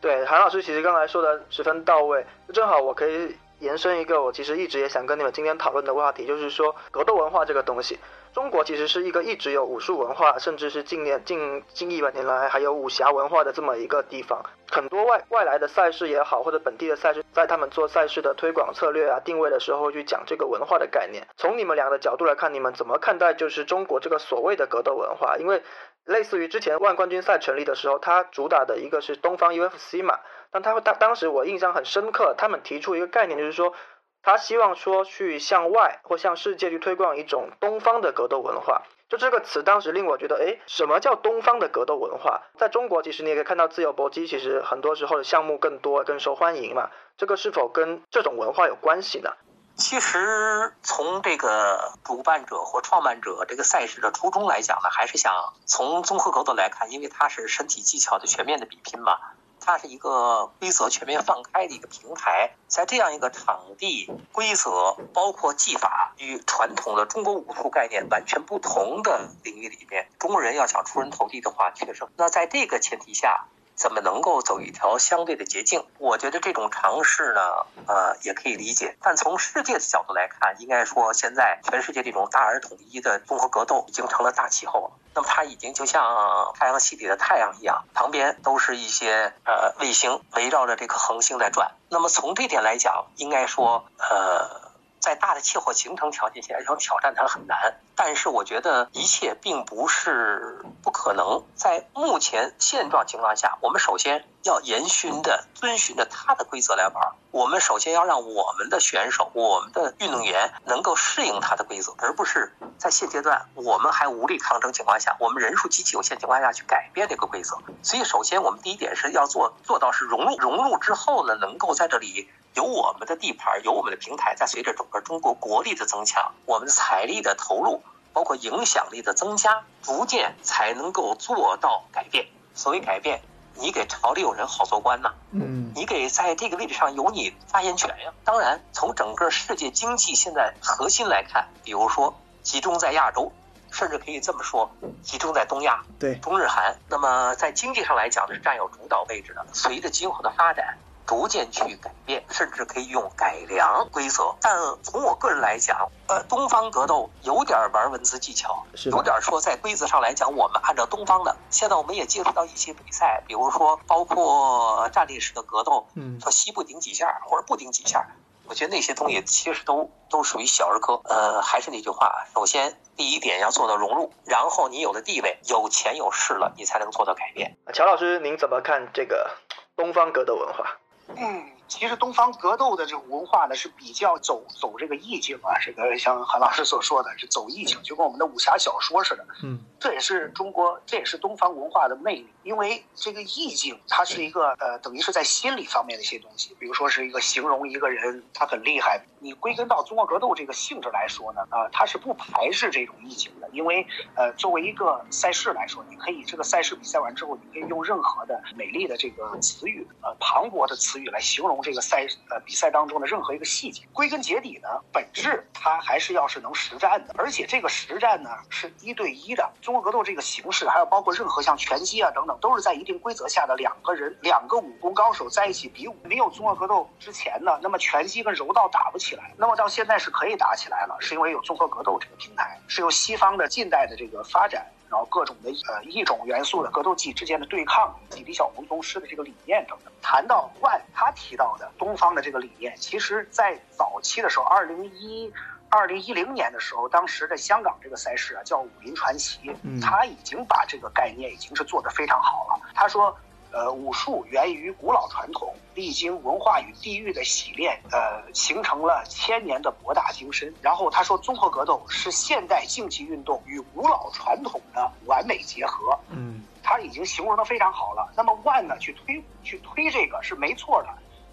[0.00, 7.98] 对，韩老师其实刚才说的十分到位，正好我可以延伸一个我其实一直也想跟你们今天讨论的话题，就是说格斗文化这个东西。
[8.32, 14.40] 中国其实是一个一直有武术文化，甚至是近年近近一百年来还有武侠文化的这么一个地方。
[14.70, 21.26] 很多外外来的赛事也好，或者本地的赛事，在他们做赛事的推广策略啊、定位的时候，去讲这个文化的概念。
[21.36, 25.36] 从你们俩的角度来看，你们怎么看待就是中国这个所谓的格斗文化？
[25.38, 25.62] 因为
[26.04, 30.20] 类似于之前万冠军赛成立的时候，它主打的一个是东方 UFC 嘛，
[30.52, 33.74] 但他当当时我印象很深刻，他们提出一个概念，就是说。
[34.22, 42.42] 他希望说去向外或向世界去推广一种东方的格斗文化，就这个词当时令我觉得，哎，什么叫东方的格斗文化？
[42.58, 46.90] 在中国，其实你也可以看到自由搏击，其实很多时候的项目更多、更受欢迎嘛。
[47.16, 49.30] 这个是否跟这种文化有关系呢？
[49.76, 59.16] 其实从这个主办者或创办者这个赛事的初衷来讲呢，还是想从综合格斗来看，因为它是身体技巧的全面的比拼嘛。
[59.60, 73.46] 它是一个规则全面放开的一个平台，在这样一个场地规则，包括技法与传统的中国武术概念完全不同的领域里面，中国人要想出人头地的话，确实，那在这个前提下。
[73.80, 75.86] 怎么能够走一条相对的捷径？
[75.96, 77.40] 我觉得这种尝试呢，
[77.86, 78.94] 呃，也可以理解。
[79.00, 84.90] 但从世界的角度来看，应该说现在全世界这种大而统一的综合格斗已经成了大气候了。
[85.14, 91.72] 那么它已经就像太阳系里的太阳一样，旁边都是一些呃卫星围绕着这颗恒星在转。
[91.88, 94.69] 那么从这点来讲，应该说呃。
[95.00, 97.80] 在大的气候形成条件下，要挑战它很难。
[97.96, 101.42] 但是我觉得一切并不是不可能。
[101.54, 107.12] 在目前现状情况下，我们首先要严循的、遵循着它的规则来玩。
[107.30, 117.56] 我们首先要让我们的选手、我们的运动员能够适应它的规则，而不是在现阶段我们还无力抗争情况下，我们人数极其有限情况下去改变这个规则。
[117.82, 122.28] 所以，首先我们第一点是要做做到是融入，融入之后呢，能够在这里。
[122.54, 127.80] 有我们的地盘，有我们的平台，在随着整个中国国力的增强，我们的财力的投入，
[128.12, 132.26] 包括影响力的增加，逐渐才能够做到改变。
[132.52, 133.22] 所谓改变，
[133.60, 138.12] 你给朝里有人好做官呐，嗯，你给在这个位置上有你发言权呀。
[138.24, 143.32] 当然，从整个世界经济现在核心来看，比如说集中在亚洲，
[143.70, 144.70] 甚至可以这么说，
[145.02, 146.76] 集中在东亚，对，中日韩。
[146.88, 149.46] 那么在经济上来讲是占有主导位置的。
[149.52, 150.78] 随着今后的发展。
[151.10, 154.32] 逐渐去改变，甚至可以用改良规则。
[154.40, 161.34] 但从我个人来讲，呃，东方格斗有点玩文字技巧，有点说在规则上来讲，我们按照东方的。
[161.50, 168.06] 现在我们也接触到一些比赛，比如说包括站立式的格斗，嗯，说膝部顶几下或者不顶几下，
[168.46, 171.00] 我觉得那些东西其实都都属于小儿科。
[171.06, 177.56] 呃，还是那句话，首先第一点要做到融入，然后你有了地位、有钱有势了，你才能做到改变。
[177.74, 179.28] 乔老师，您怎么看这个
[179.74, 180.78] 东方格斗文化？
[181.16, 189.24] 嗯，其实东方格斗的这种文化呢是比较走走这个意境啊，这个像韩老师所说的是走意境，就跟我们的武侠小说似的。
[189.44, 192.28] 嗯，这也是中国，这也是东方文化的魅力。
[192.42, 199.00] 因为这个意境，它是一个呃，等于是在心理方面的一些东西，比如说是一个形容一个人他很厉害。
[199.22, 203.48] 你归根到综合格斗这个性质来说呢，啊，它是不排斥这种意境的。
[203.52, 213.82] 因为呃，作为一个赛事来说，你可以这个赛事比赛完之后，你可以用任何的美丽的这个词语，呃，磅礴的词语来形容这个赛呃比赛当中的任何一个细节。
[213.92, 219.50] 归根结底呢，本质它还是要是能实战的，而且这个实战呢是一对一的。
[219.62, 222.38] 综合格斗这个形式，还有包括任何像拳击啊等等。
[222.40, 225.96] 都是在一定规则下的两个人，两个武功高手在一起比武。
[226.04, 229.32] 没有综合格斗之前呢，那么拳击跟柔道打不起来。
[229.36, 239.92] 那么到现在是可以打起来了，是因为有综合格斗这个平台，是由西方的近代的这个发展，然后各种的呃异种元素的格斗技之间的对抗，以及李小龙宗师的这个理念等等。
[240.02, 245.32] 谈到万他提到的东方的这个理念，其实在早期的时候，二零一。
[245.72, 252.60] 二零一零年的时候，当时的香港这个赛事啊叫武林传奇，他已经把这个概念已经是做得非常好了。
[252.74, 253.16] 他说，
[253.52, 260.54] 呃，武术源于古老传统，历经文化与地域的洗练，呃，形成了千年的博大精深。
[260.62, 265.98] 然后他说，综合格斗是现代竞技运动与古老传统的完美结合。
[266.10, 268.12] 嗯，他已经形容的非常好了。
[268.16, 270.88] 那么万呢，去推去推这个是没错的。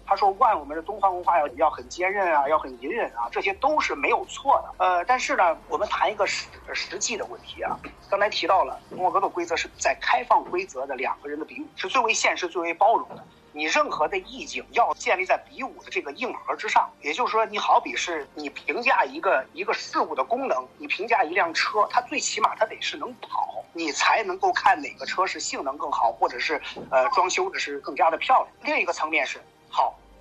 [0.08, 4.82] 他说：“万我们的东方文化要要很坚韧啊，要很隐忍啊，这些都是没有错的。
[4.82, 7.78] 呃，但是呢，我们谈一个实实际的问题啊。
[8.08, 13.22] 刚才提到了中国格斗规则是在开放规则的两个人的比武是最为现实、最为包容的。
[13.52, 16.90] 你任何的意境要建立在比武的这个硬核之上。
[17.02, 26.58] 也就是说，你好比是你评价一个一个事物的功能，你评价一辆车，它最起码它得是能跑，你才能够看哪个车是性能更好，或者是
[26.90, 28.48] 呃装修的是更加的漂亮。
[28.62, 29.38] 另一个层面是。”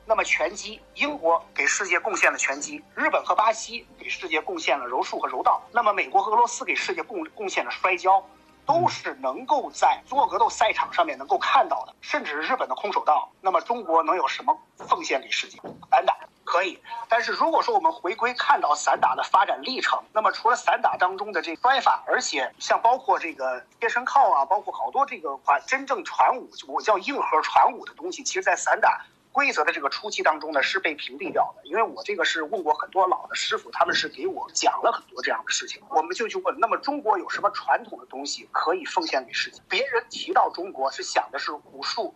[0.06, 8.24] 那么拳击，英国给世界贡献了拳击，日本和巴西给世界贡献了柔术和柔道，那么美国和俄罗斯给世界贡贡献了摔跤。
[8.67, 13.32] 都是能够在综合格斗赛场上面能够看到的，甚至日本的空手道。
[13.39, 15.58] 那么中国能有什么奉献给世界？
[15.89, 29.06] 散打可以，但是如果说我们回归看到散打的发展历程，那么除了散打当中的这摔法，而且像包括这个贴身靠啊，包括好多这个话真正传武，我叫硬核传武的东西，其实在散打。
[29.32, 35.82] 规则的这个初期当中呢，是被屏蔽掉的，因为我这个是问过很多老的师傅，他们是给我讲了很多这样的事情。
[35.90, 39.62] 我们就去问，那么中国有什么传统的东西可以奉献给世界？
[39.70, 42.16] 别人提到中国是想的是武术，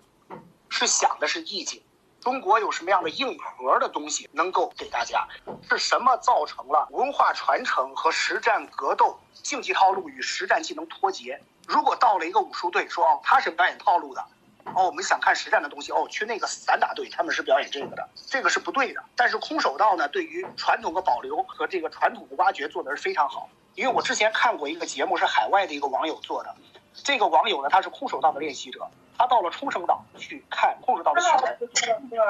[0.70, 1.82] 是想的是意境。
[2.20, 5.28] 中国有什么样的硬核的东西能够给大家？
[5.70, 11.42] 是什么造成了文化传承和实战格斗竞技套路与实战技能脱节？
[11.68, 14.24] 如果到了一个武术队，说哦，他是表演套路的。
[14.76, 19.04] 哦，我们想看实战的东西哦，去那个散打队，他们是表演这个的，这个是不对的。
[19.16, 23.50] 但是空手道呢，对于传统的保留和这个传统的挖掘做的是非常好。
[23.76, 26.56] 因为我之前看过一个节目，是海外的一个网友做的，
[26.94, 28.86] 这个网友呢，他是空手道的练习者，
[29.18, 32.22] 他到了冲绳岛去看空手道的训练。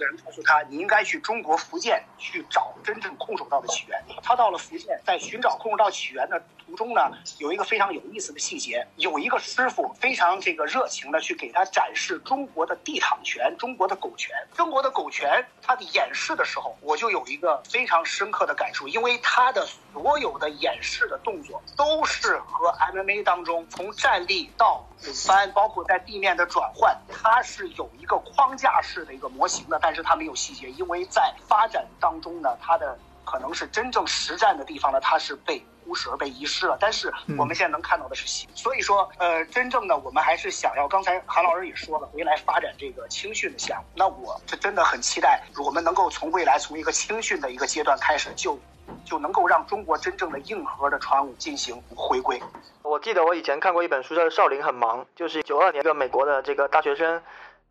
[0.00, 4.02] 的人告诉他，你应该去中国福建去找真正空手道的起源。
[4.22, 15.46] 他到了福建，在寻找空手道起源的途中呢，有一个非常有意思的细节，有一个师傅非常这个热情的去给他展示中国的地躺拳、中国的狗拳、中国的狗拳。
[15.62, 36.76] 他的演示的时候，我就有一个非常深刻的感受，因为他的所有的演示的动作都是和 MMA 当中从站立到滚翻，包括在地面的转换，它是有一个框架式的一个模型的，但是它没有细节，因为在发展当中呢，它的可能是真正实战的地方呢，它是被忽视而被遗失了。
[36.80, 43.84] 但是我们现在能看到的是细，所以说，呃，真正的我们还是想要，刚才韩老师也说了，回来发展这个青训的项目。
[43.94, 48.58] 那我是真的很期待，我们能够从未来从一个青训的一个阶段开始就。
[49.04, 52.42] 就能够让中国真正的硬核的传武进行回归。
[52.82, 57.22] 我记得我以前看过一本书，叫《少林很忙》，就是九二年一个美国的这个大学生，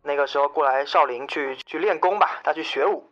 [0.02, 3.08] 那个时候过来少林去去练功吧，他去学武。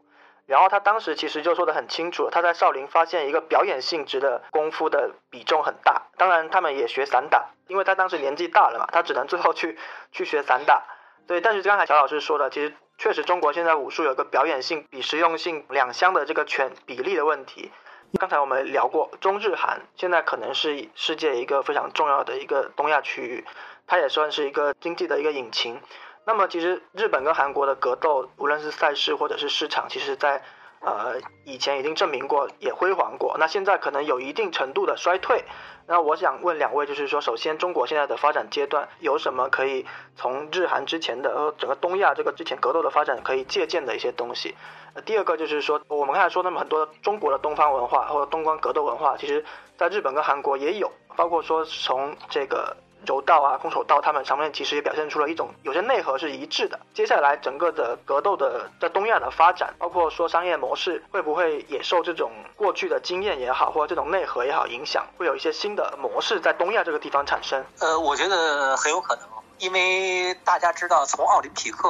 [0.46, 6.06] 然后他当时其实就说的很清楚，他在少林发现一个表演性质的功夫的比重很大。
[6.16, 9.78] 当然他们也学散打，因为他当时年纪大了嘛，他只能最后去
[10.10, 10.82] 去学散打。
[11.26, 17.70] 对，但是刚才乔老师说的，其实确实中国现在武术有个表演性比实用性两相的这个权比例的问题。
[18.18, 23.44] 刚才我们聊过，中日韩现在可能是世界一个非常重要的一个东亚区域，
[23.86, 25.78] 它也算是一个经济的一个引擎。
[26.28, 30.42] 那么，其实日本跟韩国的格斗，无论是赛事或者是市场，其实在
[30.80, 33.38] 呃以前已经证明过，也辉煌过。
[33.38, 35.42] 那现在可能有一定程度的衰退。
[35.86, 39.86] 那我想问两位，就是说，首先中国现在的发展阶段有什么可以
[40.16, 44.54] 从日韩之前的呃整个东亚这个之前格斗的发展可以借鉴的一些东西？
[44.92, 49.42] 呃，第二个就是说，我们刚才说那么很多中国的东方文化或者东方格斗文化，其实
[49.78, 52.76] 在日本跟韩国也有，包括说从这个。
[53.06, 56.78] 柔道啊，空手道，他们上面其实也表现出了一种有些内核是一致的。
[56.94, 67.64] 接下来整个的格斗的在东亚的发展，包括说商业模式会不会也受这种过去的经验也好，或者这种内核也好影响，会有一些新的模式在东亚这个地方产生？
[67.80, 69.24] 呃，我觉得很有可能，
[69.58, 71.88] 因为大家知道，从奥林匹克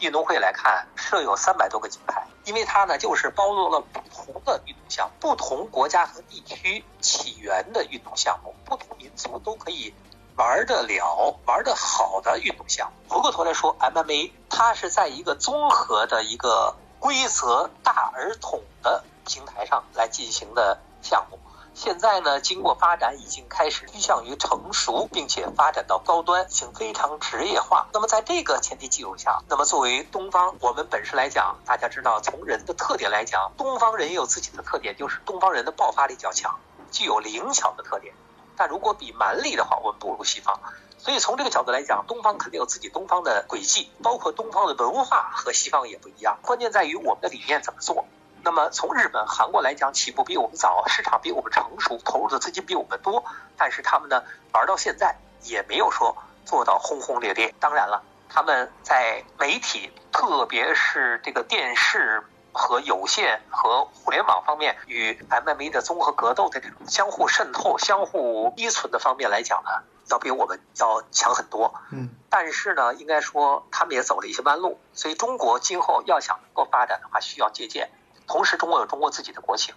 [0.00, 9.92] 运动会来看，设有三百多个金牌，因为它呢就是包罗了不同的运动项目，不同国家和地区起源的运动项目，不同民族都可以。
[10.36, 13.14] 玩得了、玩得好的运动项目。
[13.14, 21.38] 回过头来说，MMA 它是在一个综合的一个规则大而统的平台上来进行的项目。
[21.72, 27.86] 现在呢，经过发展，已经开始趋向于成熟，并且发展到高端，已经非常职业化。
[27.92, 36.58] 那么在这个前提基础下，那么作为东方，我们本身来讲，大家知道，从人的特点来讲，东方人也有自己的特点，就是东方人的爆发力较强，
[36.90, 38.14] 具有灵巧的特点。
[38.56, 40.58] 但如果比蛮力的话，我们不如西方。
[40.98, 46.38] 所以从这个角度来讲，东方肯定有自己东方的轨迹，包括东方的文化和西方也不一样。
[46.42, 48.06] 关键在于我们的理念怎么做。
[48.42, 53.24] 那么从日本、韩国来讲，起步比我们早，市场比我们成熟，投入的资金比我们多，
[53.56, 57.54] 但是他们呢玩到现在也没有说做到轰轰烈烈。
[57.60, 62.24] 当然了，他们在媒体，特别是这个电视。
[62.56, 69.70] 和有线和互联网方面与 MMA 的综合格斗的这种相互渗透、相互依存的方面来讲呢，
[70.10, 71.74] 要比我们要强很多。
[71.92, 77.90] 嗯，但是呢，应该说他们也走了一些弯路，所以中国今后要想能够发展的话，需要借鉴。
[78.26, 79.74] 同时，中国有中国自己的国情。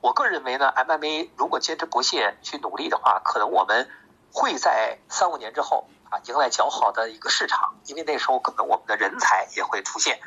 [0.00, 3.88] 我个人认为呢，MMA 如果坚持不懈去努力的话，可能我们
[4.32, 10.18] 会在三五年之后啊，迎来较好的一个市场，因为那时候可能我们的人才也会出现。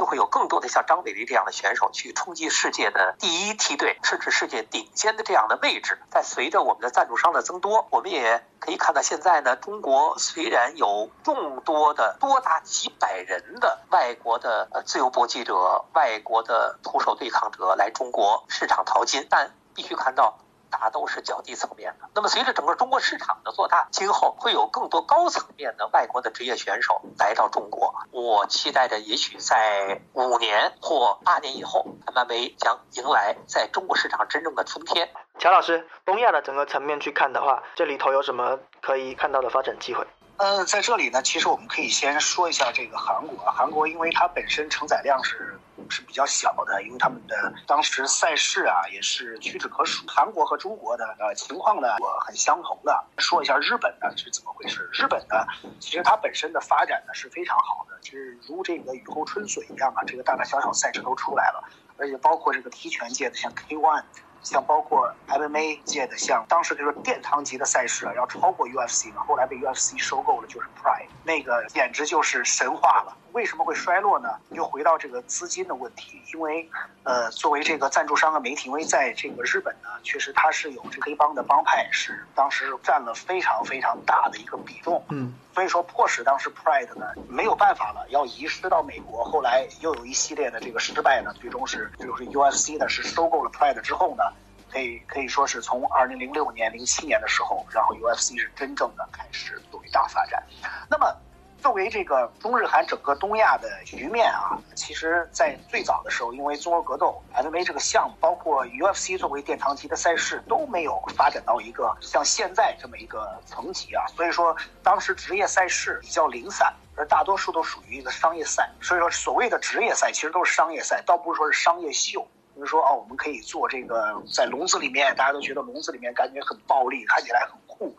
[0.00, 6.00] 就会有更多的像张伟丽这样的选手去冲击世界的第一梯队，甚至世界顶尖的这样的位置。
[6.10, 20.38] 在随着我们的赞助商的增多，我们也可以看到，现在呢，中国虽然有众多的多达几百人的外国的自由搏击者、外国的徒手对抗者来中国市场淘金，但必须看到。
[20.70, 22.08] 大都是较低层面的。
[22.14, 27.94] 那么，随着整个中国市场的做大，今后会有更多高层面的外国的职业选手来到中国。
[28.10, 35.10] 我期待着，也许在五年或八年以后，MMA 将迎来在中国市场真正的春天。
[35.38, 40.06] 乔老师，东亚的整个层面去看的话，这里头有什么可以看到的发展机会？
[40.40, 43.36] 呃，在这里呢，其实我们可以先说一下这个韩国。
[43.50, 45.58] 韩国因为它本身承载量是。
[45.88, 50.06] 是比较小的，因为他们的当时赛事啊也是屈指可数。
[50.06, 53.04] 韩国和中国的呃情况呢，我很相同的。
[53.18, 54.88] 说一下日本呢是怎么回事？
[54.92, 55.44] 日本呢，
[55.80, 61.64] 其实它本身的发展呢是非常好的，其实如这个雨后春笋一样啊，这个大大小小赛事都出来了，
[61.96, 64.04] 而且包括这个踢拳界的像 K ONE。
[64.42, 73.16] 像包括 MMA 界的，像当时就是殿堂级的赛事啊，要超过 UFC 嘛，后来被 UFC 收购了，就是 Pride，那个简直就是神话了。
[73.32, 74.28] 为什么会衰落呢？
[74.50, 76.68] 又回到这个资金的问题，因为，
[77.04, 94.24] 呃，作为这个赞助商和媒体，因为在这个日本呢，确实它是有这黑帮的帮派，是当时占了非常非常大的一个比重，嗯，所以说迫使当时 Pride 呢没有办法了，要移师到美国，后来又有一系列的这个失败呢，最终是就是 UFC 呢是收购了 Pride 之后呢。
[94.72, 100.40] 可以可以说是从二零零六年、零七年的时候，然后 UFC 是真正的开始作为大发展。
[100.88, 101.12] 那么，
[101.60, 114.06] 作为这个中日韩整个东亚的局面啊，其实，在最早的时候，因为综合格斗 MMA 这个项目，包括 UFC 作为殿堂级的赛事，都没有发展到一个像现在这么一个层级啊。
[114.16, 118.70] 所以说，当时职业赛事比较零散，而大多数都属于一个商业赛。
[118.80, 122.26] 所以说，所谓的职业赛其实都是商业赛，倒不是说是商业秀。
[122.54, 127.94] 比如说哦，我们可以做这个在笼子里面，大家都觉得笼子里面感觉很暴力，看起来很酷。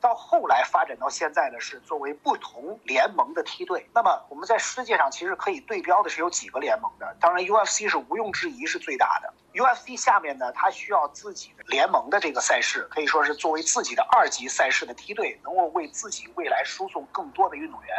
[0.00, 3.88] 到后来发展到现在呢，是作为不同联盟的梯队。
[3.94, 9.32] 那么我们在世界上其实可以对标的是有几个联盟的，当然 UFC 是毋庸置疑是最大的。
[9.52, 17.94] UFC 下面呢，它需要自己的联盟的这个赛事，可以说是作为自己的二级赛事的梯队，能够为自己未来输送更多的运动员。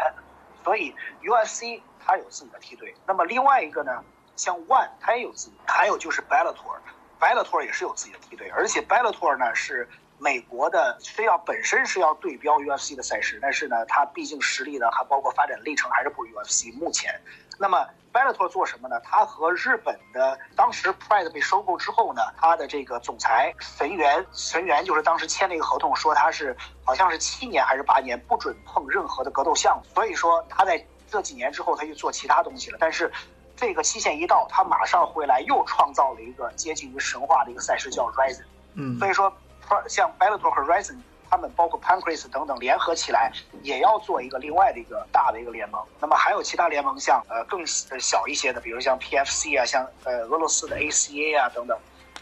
[0.63, 2.95] 所以 UFC 它有自己的梯队。
[3.05, 4.03] 那么另外一个呢？
[4.37, 9.87] 像 ONE，它也有自己，还有就是 Bellator，Bellator 也是有自己的梯队，而且 Bellator 呢是
[10.21, 16.71] 美国的，是要本身是要对标 UFC 的赛事，但是呢，它毕竟实力呢，还包括发展历程还是不如 UFC。
[16.77, 17.19] 目前，
[17.57, 18.99] 那么 Bellator 做什么呢？
[18.99, 26.55] 他和日本的当时 Pride 被收购之后呢，他的这个总裁神原，神原就是当时签了一个合同，说他是
[26.85, 33.11] 好像是七年还是八年不准碰任何的格斗项目，所以说他在这几年之后他就做其他东西了，但是。
[33.53, 38.41] 这个期限一到，他马上回来又创造了一个接近于神话的一个赛事，叫 Rising。
[38.73, 39.31] 嗯，所以说，
[39.87, 40.97] 像 b e l l a t o r Horizon
[41.29, 43.31] 他们包括 Pancras 等等联合起来，
[43.63, 45.81] 也要做一个另外的一个大的一个联盟。
[45.99, 51.77] 那么还有其他联盟，像呃更小一些的，比如像 PFC 啊，像呃俄罗斯的 ACA 啊等等。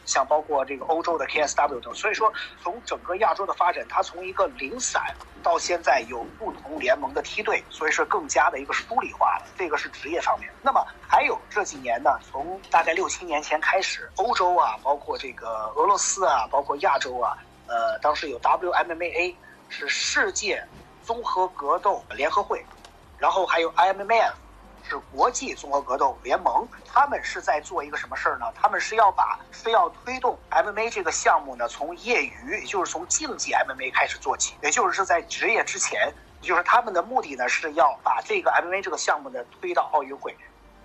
[0.09, 2.33] 像包括这个欧洲的 KSW 等，所以说
[2.63, 5.03] 从整个亚洲的发展，它从一个零散
[5.43, 9.45] 到现在有不同联盟的梯队，所以是更加的一个梳理化了。
[9.55, 10.49] 这个是职业方面。
[10.63, 17.37] 那么还有这几年呢，从大概六七年前开始，欧洲啊，包括这个俄罗斯啊，包括亚洲啊，
[17.67, 19.35] 呃，当时有 WMMA
[19.69, 20.65] 是世界
[21.03, 22.65] 综合格斗联合会，
[23.19, 24.33] 然后还有 IMMF。
[24.89, 28.47] 是国际综合格斗联盟，他们是在做一个什么事儿呢？
[28.59, 36.11] 他们是要把是要推动 MMA 这个项目呢，从业余，也就是从竞技 MMA 开始做起，也就是在职业之前，
[36.41, 40.35] 就是他们的目的呢是要把这个 MMA 这个项目呢推到奥运会。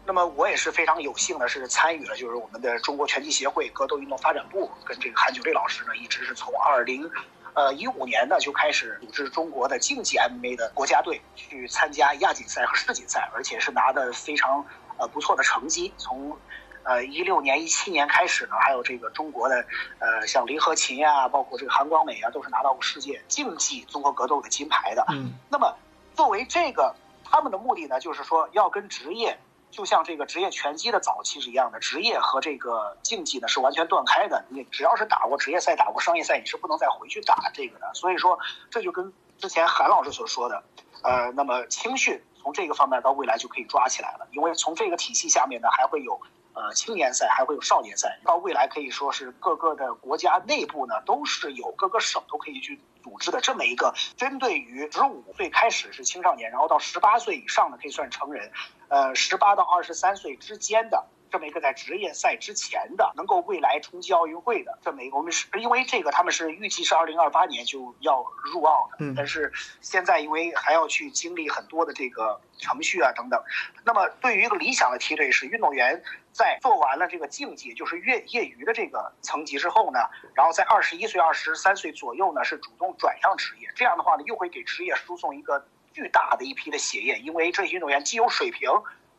[0.07, 7.11] 那么我也是非常有幸的是参与了，就是我们的中国拳击协会格斗运动发展部跟这个韩九烈老师呢，一直是从二零。
[7.55, 14.67] 呃，一五年呢就开始组织中国的竞技 MMA 的国家队去参加亚锦赛和世锦赛，而且是拿的非常
[14.99, 15.93] 呃不错的成绩。
[15.97, 16.37] 从
[16.83, 19.65] 呃一六年、一七年开始呢，还有这个中国的
[20.01, 25.05] 呃像林和琴呀，包括这个韩光美啊，都是拿到过世界竞技综合格斗的金牌的。
[25.13, 25.77] 嗯，那么
[26.15, 26.95] 作为这个
[27.25, 29.39] 他们的目的呢，就是说要跟职业。
[29.75, 34.45] 就像这个职业拳击的早期是一样的，职业和这个竞技呢是完全断开的。
[34.49, 37.93] 你只要是打过职业赛、打过商业赛，你是不能再回去打这个的。
[37.93, 38.39] 所以说，
[38.70, 40.62] 这就跟之前韩老师所说的，
[41.03, 46.20] 呃，那么青训从这个方面到未来就可以抓起来了，因为从这个体系下面呢，还会有
[46.53, 58.53] 呃青年赛，还会有少年赛，到未来可以说是各个的国家内部呢都是有各个省都可以去组织的这么一个针对于十五岁开始是青少年，然后到十八岁以上的可以算成人。
[58.95, 61.05] 呃十八到二十三岁之间的。
[61.30, 73.42] 这么一个在职业赛之前的，能够未来冲击奥运会的这么一个，我们是因为这个他们是预计是二零二八年就要入奥的，但是现在因为还要去经历很多的这个程序啊等等，
[73.84, 79.99] 那么对于一个理想的梯队是运动员在做完了这个竞技，就是业业余的这个层级之后呢，
[80.34, 88.68] 然后在二十一岁、二十三岁左右呢是主动转向职业，这样的话呢又会给职业输送一个巨大的一批的血液，因为这些运动员既有水平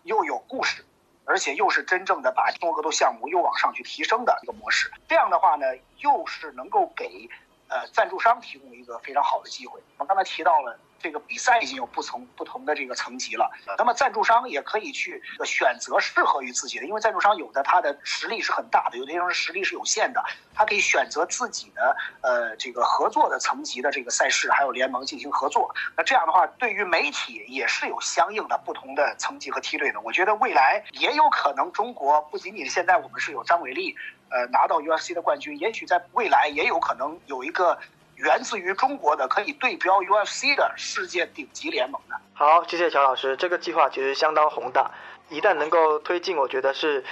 [0.04, 0.86] 又有故事。
[1.28, 5.66] 而且又是真正的把中国格斗项目又往上去提升的一个模式，这样的话呢，
[5.98, 7.28] 又是能够给
[7.68, 9.82] 呃赞助商提供一个非常好的机会。
[9.98, 10.80] 我刚才提到了。
[11.06, 13.48] 这个比赛已经有不同不同的这个层级了，
[13.78, 20.26] 那么赞助商也可以去选择适合于自己的，因为赞助商有的他的实力是很大的，有的人实力是有限的，
[20.56, 25.72] 他可以选择自己的呃这个合作的层级的这个赛事还有联盟进行合作。
[25.96, 30.02] 那这样的话，对于媒体也是有相应的不同的层级和梯队的。
[30.02, 33.96] 我觉得未来也有可能，中国不仅仅现在我们是有张伟丽
[34.32, 37.78] 呃拿到 UFC 的冠军，也许在未来也有可能有一个。
[38.16, 42.16] 源自于中国的可以对标 UFC 的世界顶级联盟的。
[42.34, 44.90] 好，谢谢乔老师，这个计划其实相当宏大，
[45.30, 47.04] 一旦能够推进，我觉得是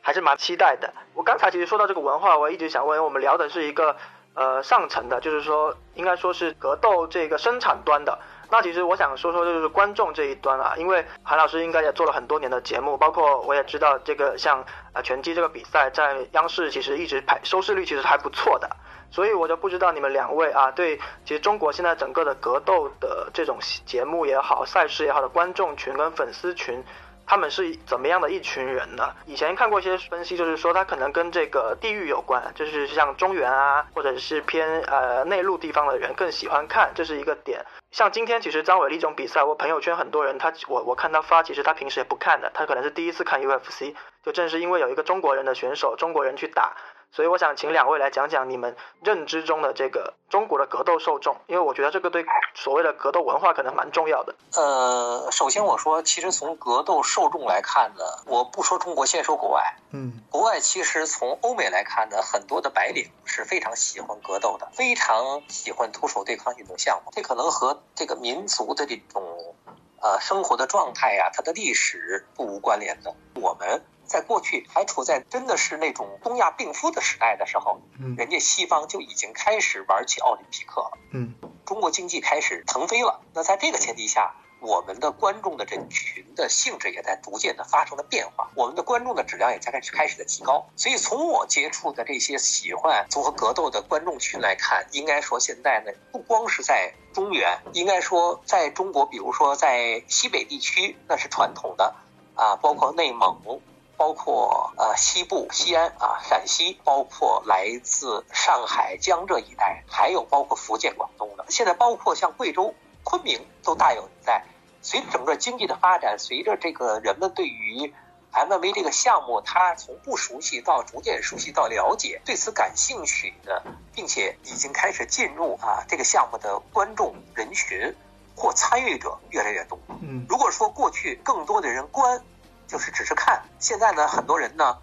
[0.00, 0.92] 还是蛮期待的。
[1.14, 3.96] 我刚才其实说到这个文化，我一直想问，我们聊的是一个
[4.34, 8.18] 呃上层的，就是说应该说是格斗这个生产端的。
[8.50, 18.68] 那其实我想说说就是观众这一端啊，因为韩老师应该也做了很多年的节目，包括我也知道这个像呃拳击这个比赛在央视其实一直排收视率其实还不错的。
[19.10, 26.84] 所以我就不知道你们两位啊，对，其实中国现在整个的格斗的这种节目也好，赛事也好的观众群跟粉丝群，
[27.26, 29.14] 他们是怎么样的一群人呢？
[29.26, 37.64] 以前看过一些分析，就是说他可能跟这个地域有关，就是像中原啊，或者是偏呃内陆地方的人更喜欢看，这是一个点。
[37.90, 46.76] 像今天其实张伟丽这种比赛，我朋友圈很多人他我我看他发，其实他平时也不看的，他可能是第一次看 UFC，就正是因为有一个中国人的选手，中国人去打。
[47.10, 54.34] 所以我想请两位来讲讲你们认知中的这个中国的格斗受众，因为我觉得这个对所谓的格斗文化可能蛮重要的。
[54.54, 59.74] 呃，首先我说，其实从格斗受众来看呢，我不说中国，先说国外。
[59.90, 67.10] 嗯，国外其实从欧美来看呢，很多的白领是非常喜欢格斗的，非常喜欢徒手对抗运动项目。
[67.16, 69.54] 这可能和这个民族的这种
[70.00, 73.14] 呃生活的状态呀，它的历史不无关联的。
[73.34, 73.82] 我们。
[74.08, 81.34] 在过去还处在真的是那种东亚病夫的时代的时候，嗯，人家西方就已经开始玩起奥林匹克了，嗯，
[81.66, 83.20] 中国经济开始腾飞了。
[83.34, 90.66] 那在这个前提下，我们的观众的人群的性质也在逐渐的发生了变化，我们的观众的质量也在开始开始的提高。
[90.74, 101.94] 所以从我接触的这些喜欢综合格斗的观众群来看，应该说现在呢，不光是在中原，应该说在中国，比如说在西北地区，那是传统的
[102.34, 103.60] 啊，包括内蒙。
[103.98, 112.72] 包括呃西部西安啊陕西，包括来自上海江浙一带，还有包括福建广东的，现在包括像贵州
[113.02, 114.44] 昆明都大有在。
[114.80, 117.92] 随着整个经济的发展，随着这个人们对于
[118.32, 127.92] MMA 这个项目，他从不熟悉到逐渐熟悉到了解，对此感兴趣的，并且已经开始进入啊这个项目的观众人群
[128.36, 129.76] 或参与者越来越多。
[130.00, 132.22] 嗯，如果说过去更多的人观。
[132.68, 134.78] 就是只是看，现在呢，很多人呢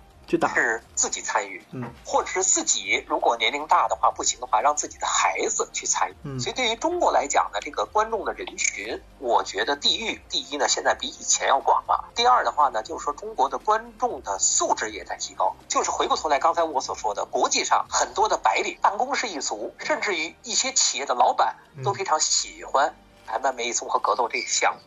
[0.56, 6.16] 是自己参与，嗯，或者是自己如果年龄大的话不行的话，让自己的孩子去参与。
[6.24, 12.10] 嗯，所以对于中国来讲呢，这个观众的人群，我觉得地域第一呢，现在比以前要广了。
[12.16, 15.56] 第二的话呢，就是说中国的观众的素质也在提高。
[15.68, 22.96] 就是回过头来，刚才我所说的，国际上很多的白领、办公室一族，甚至于一些企业的老板都非常喜欢
[23.28, 24.82] MMA 综合格斗这一项目。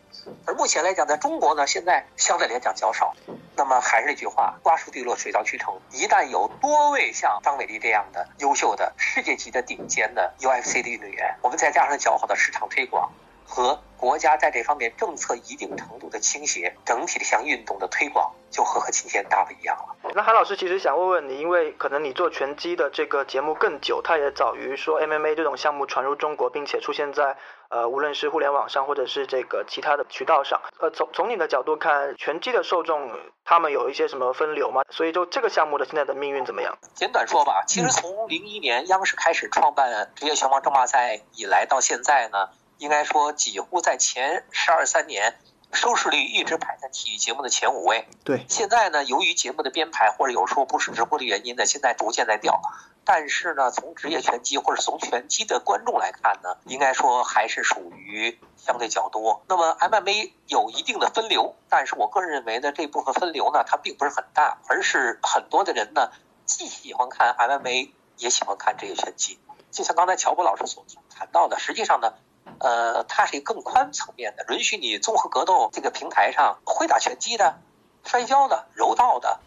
[0.47, 3.15] 而目前来讲，在中国呢，现在相对来讲较少。
[3.57, 5.81] 那么还是那句话，瓜熟蒂落，水到渠成。
[5.91, 13.11] 一旦有多位像张伟丽这样的优秀的世界级的顶尖的 UFC 的运动员，我们再加上较好的市场推广
[13.49, 20.13] 和国家在这方面政策一定程度的倾斜，整体的向运动的推广就和和今天大不一样了。
[20.15, 27.37] 那韩老师其实想问问你，因为可能你做拳击的这个节目更久，它也早于说 MMA 这种项目传入中国，并且出现在。
[27.71, 33.11] 呃，无论是互联网上，或者是这个其他的渠道上，呃，从从你的角度看，拳击的受众
[33.45, 34.81] 他们有一些什么分流吗？
[34.89, 36.79] 所以就这个项目的现在的命运怎么样？
[36.95, 42.49] 简短说吧，其实从零一年央视开始创办职业拳王争霸赛以来到现在呢，
[42.79, 45.39] 应该说几乎在前十二三年。
[45.71, 48.09] 收视率一直排在体育节目的前五位。
[48.25, 52.59] 对，现在呢，由于节目的编排或者有时候不是直播的原因呢，现在逐渐在掉。
[53.05, 59.43] 但是呢，从职业拳击或者从拳击的观众来看呢，应该说还是属于相对较多。
[59.47, 66.11] 那么 MMA 有一定的分流，但是我个人认为呢，这部分分流呢，它并不是很大，而是很多的人呢，
[66.47, 69.39] 既喜欢看 MMA，也喜欢看职业拳击。
[69.71, 70.83] 就像刚才乔波老师所
[71.15, 72.15] 谈到的，实际上呢。
[72.61, 77.59] 呃，它是一个更宽层面的，允许你综合格斗这个平台上会打拳击的、
[78.05, 79.41] 摔跤的、柔道的、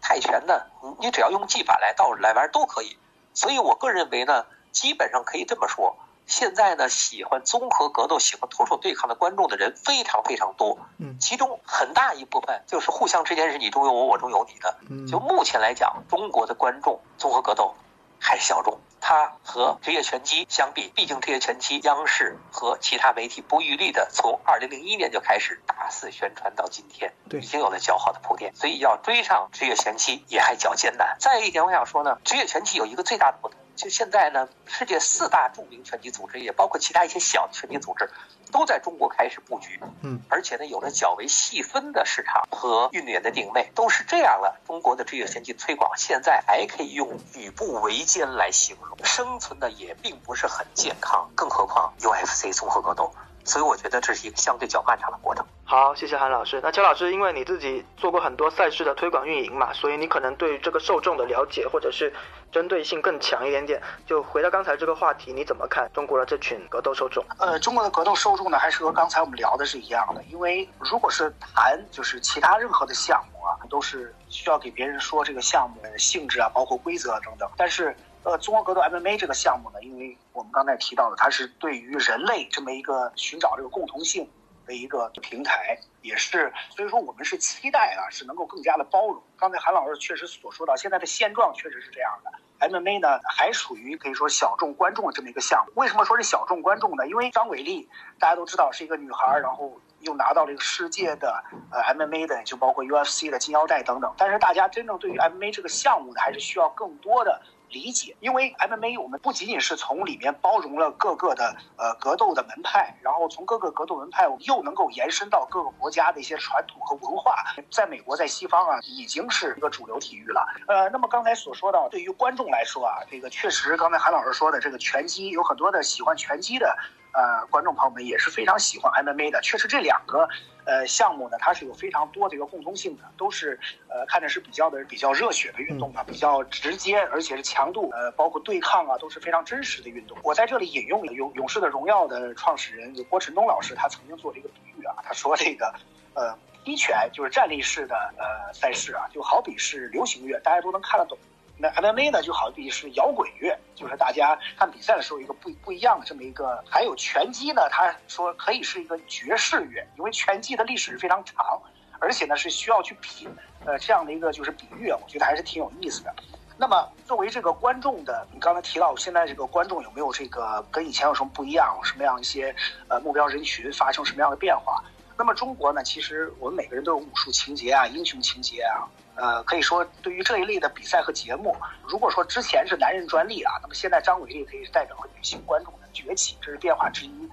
[0.00, 0.66] 泰拳的，
[1.00, 2.98] 你只要用技法来道来玩都可以。
[3.34, 5.96] 所以我个人认为呢，基本上可以这么说，
[6.26, 10.78] 现在呢，喜欢综合格斗、喜欢徒手对抗的观众的人非常非常多。
[10.98, 14.76] 嗯，其中很大一部分就是互相之间是你中有我，我中有你的。
[14.88, 17.74] 嗯，就目前来讲，中国的观众综合格斗
[18.20, 18.80] 还是小众。
[19.00, 31.16] 它和职业拳击相比，毕竟职业拳击央视和其他媒体不遗余力的从二零零一年就开始大肆宣传到今天，对，已经有了较好的铺垫，所以要追上职业拳击也还较艰难。
[31.20, 38.10] 再一点，我想说呢，职业拳击有一个最大的不同，就现在呢，世界四大著名拳击组织，也包括其他一些小的拳击组织，
[38.50, 44.58] 都在中国开始布局，嗯，而且呢，有了较为细分的市场和运动员的定位，都是这样了。
[44.66, 48.96] 中国的职业拳击推广现在还可以用举步维艰来形容。
[49.04, 53.12] 生存的也并不是很健康，更何况 UFC 综合格斗，
[53.46, 55.46] 所以我觉得这是一个相对较漫长的过程。
[55.64, 56.60] 好，谢谢韩老师。
[56.62, 62.12] 那焦老师，因为你自己做过很多赛事的推广运营嘛，所以你可能对这个受众的了解或者是
[62.52, 63.80] 针对性更强一点点。
[64.06, 67.24] 就回到刚才这个话题，你怎么看中国的这群格斗受众？
[67.38, 70.22] 呃，中国的格斗受众呢，还是和刚才我们聊的是一样的。
[70.24, 77.48] 因为如果是谈就是其他任何的项目啊，都是需要给别人说这个项目的性质啊，包括规则等等。
[77.56, 77.96] 但是
[78.26, 84.28] 呃，综合格斗 MMA 这个项目呢，因为我们刚才提到的，它是对于人类这么一个寻找这个共同性
[84.66, 89.22] 的一个平台，也是，所以说我们是期待啊，是能够更加的包容。
[89.36, 95.72] 刚才韩老师确实所说到，现在的现状确实是这样的，MMA 呢还属于可以说小众观众的这么一个项目。
[95.76, 97.06] 为什么说是小众观众呢？
[97.06, 104.12] 因为张伟丽大家都知道是一个女孩，然后又拿到了一个世界的呃 MMA 的，就包括 UFC 的金腰带等等。
[104.18, 107.40] 但是大家真正对于 MMA 这个项目呢，还是需要更多的。
[107.70, 117.44] 理解，因为 MMA 我们不仅仅是从里面包容了各个的呃格斗的门派，然后从各个格斗门派，我们又能够延伸到各个国家的一些传统和文化。
[117.70, 120.46] 在美国，在西方啊，已经是一个主流体育了。
[120.68, 126.76] 呃，那么刚才所说到，对于观众来说啊，这个确实，刚才韩老师说的这个拳击，有很多的喜欢拳击的。
[127.16, 130.28] 呃，观众朋友们也是非常喜欢 MMA 的，确实这两个
[130.66, 133.58] 呃项目呢，它是有非常多的一个共通性的，都是
[133.88, 140.18] 呃看着是比较的比较热血的运动吧，比较直接，而且是强度呃包括对抗啊都是非常真实的运动。
[140.22, 145.74] 我在这里引用勇勇士的荣耀的创始人郭晨东老师，他曾经做了一个比喻啊，他说这个
[146.12, 151.16] 呃一拳就是站立式的呃赛事啊，就好比是流行乐，大家都能看得懂。
[151.58, 156.62] 那 MMA 呢，就好比是摇滚乐，就是大家看比赛的时候一个不不一样的这么一个。
[156.68, 161.60] 还有拳击呢，他说可以是一个爵士乐，因为拳击的历史非常长，
[161.98, 163.28] 而且呢是需要去品，
[163.64, 166.14] 呃，这样的一个就是比喻啊，我觉得还是挺有意思的。
[166.58, 172.54] 那么作为这个观众的，你刚才提到现在这个观众有没有这个跟以前有什么不一样，什么样一些
[172.88, 174.84] 呃目标人群发生什么样的变化？
[175.16, 178.84] 那么中国呢，其实我们每个人都有武术情节啊，英雄情节啊。
[179.16, 181.56] 呃，可以说对于这一类的比赛和节目，
[181.88, 187.30] 如果说之前是男人专利啊，那么现在张伟丽可以代表了女性观众的崛起，这是变化之一。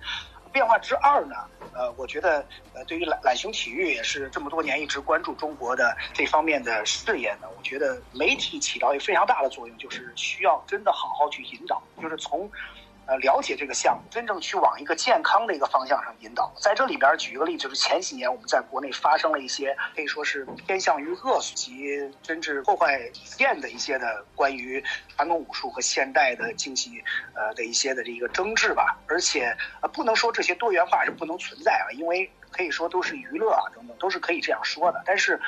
[0.51, 1.35] 变化之二呢，
[1.73, 12.49] 呃，我觉得呃，对于懒懒熊体育也是这么多年一直关注中国的这方面的事业呢，我觉得媒体起到一个非常大的作用，就是需要真的好好去引导，就是从。
[13.05, 16.53] 呃，了解这个项目，真正去往一个健康的一个方向上引导。
[16.57, 27.03] 在这里边举一个例子，就是前几年我们在国内发生了一些可以说是偏向于恶俗及真至破坏底线的一些的关于传统武术和现代的竞技
[27.35, 28.97] 呃的一些的这个争执吧。
[29.07, 35.03] 而且呃不能说这些多元化是不能存在啊，因为可以说都是娱乐啊等等都是可以这样说的。
[35.05, 35.39] 但是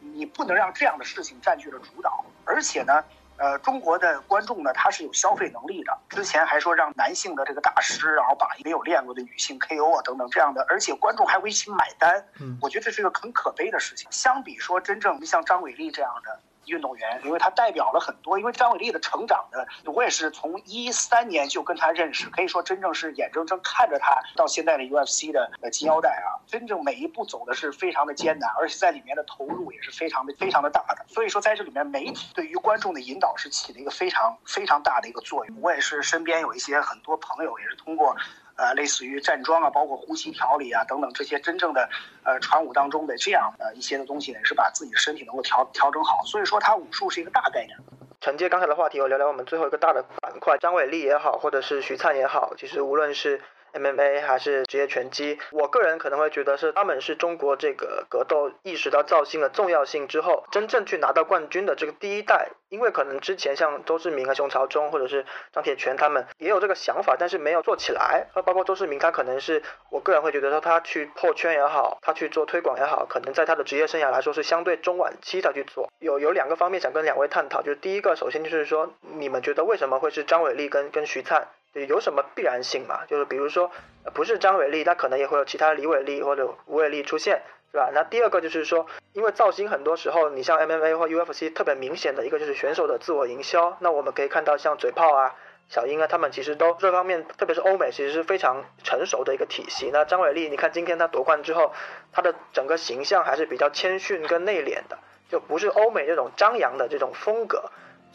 [0.00, 3.04] 你不能让这样的事情占据了主导，而且呢。
[3.36, 5.96] 呃，中国的观众呢，他是有消费能力的。
[6.08, 12.24] 之前还说让男性的这个大师，然后把没有练过的女性 KO 啊等等这样的，而且观众还会一起买单。
[12.40, 14.06] 嗯，我觉得这是一个很可悲的事情。
[14.10, 16.40] 相比说，真正像张伟丽这样的。
[16.66, 18.38] 运动员，因为他代表了很多。
[18.38, 31.04] 因为张伟丽的成长的，我也是从一三年就跟他认识，可以说真正是眼睁睁看着他到现在的 UFC 的呃金腰带啊，真正每一步走的是非常的艰难，而且在里面的投入也是非常的非常的大的。
[31.08, 35.56] 所以说在这里面，媒体对于观众的引导是起了一个非常非常大的一个作用。
[35.60, 38.16] 我也是身边有一些很多朋友，也是通过。
[38.56, 41.88] 呃，类似于站桩啊，包括呼吸调理啊等等这些真正的
[42.22, 46.22] 呃传武当中的这样的一些的东西呢，是把自己身体能够调调整好。
[46.24, 47.76] 所以说，它武术是一个大概念。
[48.20, 53.40] 承接刚才的话题，我聊聊我们最后一个大的板块，张伟丽也好，或者是徐灿也好，其实无论是。
[53.74, 62.50] MMA 还是职业拳击，我个人可能会觉得是他们是中国这个格斗意识到造星的重要性之后，真正去拿到冠军的这个第一代。
[62.70, 68.26] 因为可能之前像周志明啊、熊朝忠或者是张铁拳他们也有这个想法，但是没有做起来。
[68.34, 75.88] 呃，包括周志明，他可能是我个人会觉得说他去破圈也好，他去做推广也好，可能在他的职业生涯来说是相对中晚期他去做。
[76.00, 81.46] 有有两个方面想跟两位探讨，就是第一个，首先就是说你们觉得为什么会是张伟丽跟跟徐灿？
[81.74, 83.04] 有什么必然性嘛？
[83.06, 83.70] 就是比如说，
[84.14, 87.90] 不是张伟丽，那可能也会有其他李伟丽或者吴伟丽出现，是吧？
[87.92, 93.76] 那第二个就是说，因为造星很多时候，你像 MMA 或 UFC 特别明显的一个就是选手的自我营销。
[93.80, 95.34] 那我们可以看到，像嘴炮啊、
[95.68, 99.90] 小英啊，他们其实都这方面，特别是欧美，其实是非常成熟的一个体系。
[99.92, 101.72] 那张伟丽，你看今天他夺冠之后，
[102.12, 104.98] 他的整个形象还是比较谦逊跟内敛的，
[105.28, 107.64] 就不是欧美这种张扬的这种风格。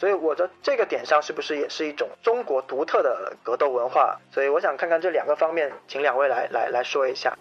[0.00, 4.16] 所以我的这个点上是不是也是一种中国独特的格斗文化？
[4.32, 7.36] 所以我想看看这两个方面，请两位来来来说一下。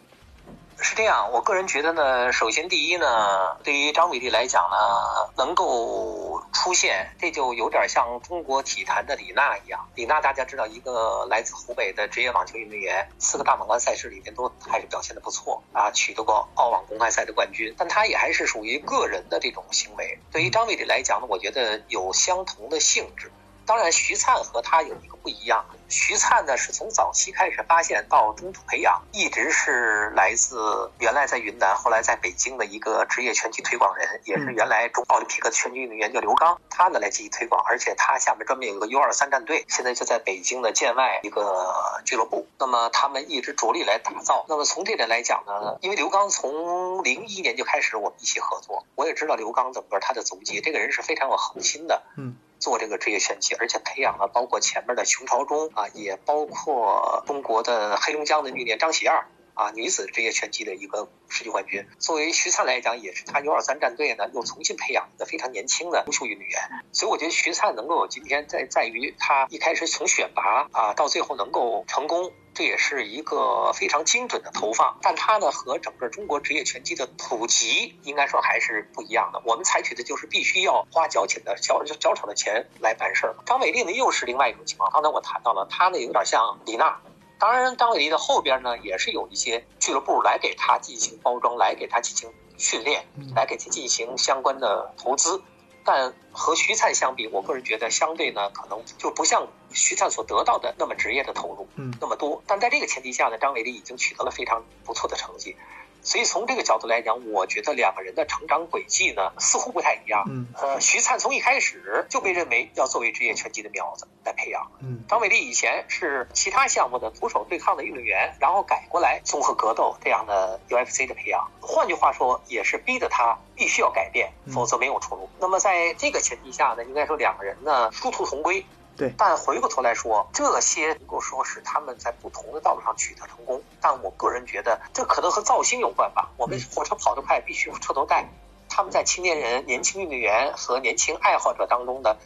[0.82, 9.90] 是这样，我个人觉得呢，首先第一呢，对于张伟丽来讲呢，能够出现，这就有点像中国体坛的李娜一样。
[9.96, 17.76] 李娜大家知道，一个来自湖北的职业网球运动员，四个大满贯赛事里面都还是表现的不错啊，取得过澳网公开赛的冠军。
[17.78, 20.20] 但她也还是属于个人的这种行为。
[20.32, 23.32] 对于张伟丽来讲呢，我觉得有相同的性质。
[23.70, 25.64] 当然，徐灿和他有一个不一样。
[25.90, 42.48] 徐灿呢，是从早期开始发现到中途培养，一直是来自原来在云南，后来在北京的一个职业拳击推广人，也是原来中奥林匹克拳击运动员叫刘刚，他呢来进行推广，而且他下面专门有一个 U 二三战队，现在就在北京的建外一个俱乐部。
[42.58, 44.48] 那么他们一直着力来打造。
[44.50, 52.02] 那么从这点来讲呢，因为刘刚从零一年就开始我们一起合作，我也知道刘刚整个他的足迹，这个人是非常有恒心的。
[52.18, 52.36] 嗯。
[52.60, 59.14] 做这个职业拳击，而且培养了包括前面的熊朝忠啊，也包括中国的黑龙江的女练张喜燕
[59.60, 61.86] 啊，女子职业拳击的一个世界冠军。
[61.98, 66.62] 作为徐灿来讲，也是他 U 二三战队呢又重新培养一个非常年轻的优秀运动员。
[66.94, 72.32] 所以我觉得徐灿能够有今天，在在于他一开始从选拔啊，到最后能够成功。
[72.52, 79.42] 这也是一个非常精准的投放，但它呢和整个中国职业拳击的普及应该说还是不一样的。
[79.46, 83.36] 我们采取的就是必须要花交钱的交交场的钱来办事儿。
[83.46, 87.00] 张伟丽呢又是另外一种情况，刚才我谈到了，他呢有点像李娜。
[87.40, 95.42] 当然，张伟丽的后边呢也是有一些俱乐部来给他进行包装，来给他进行训练，来给他进行相关的投资。
[95.86, 102.44] 但和徐灿相比，我个人觉得相对呢，可能就不像徐灿所得到的那么职业的投入，嗯，那么多。
[102.46, 105.56] 但在这个前提下呢，张伟丽已经取得了非常不错的成绩。
[106.02, 110.24] 所以从这个角度来讲，我觉得两个人的成长轨迹呢似乎不太一样。
[110.30, 114.72] 嗯，呃，徐灿从一开始就被认为要作为职业拳击的苗子来培养。
[114.82, 121.50] 嗯，张伟丽以前是其他项目的徒手对抗的运动员，然后改过来综合格斗这样的 UFC 的培养。
[121.62, 125.30] 换句话说，也是逼得他必须要改变，否则没有出路。
[125.40, 128.66] 那么在这个前提下呢，应该说两个人呢殊途同归。
[129.00, 133.64] 对，但回过头来说，这些能够说是他们在不同的道路上取得成功。
[133.80, 136.30] 但我个人觉得，这可能和造星有关吧。
[136.36, 138.28] 我们火车跑得快，必须车头带。
[138.68, 142.18] 他们在青年人、年轻运动员和年轻爱好者当中的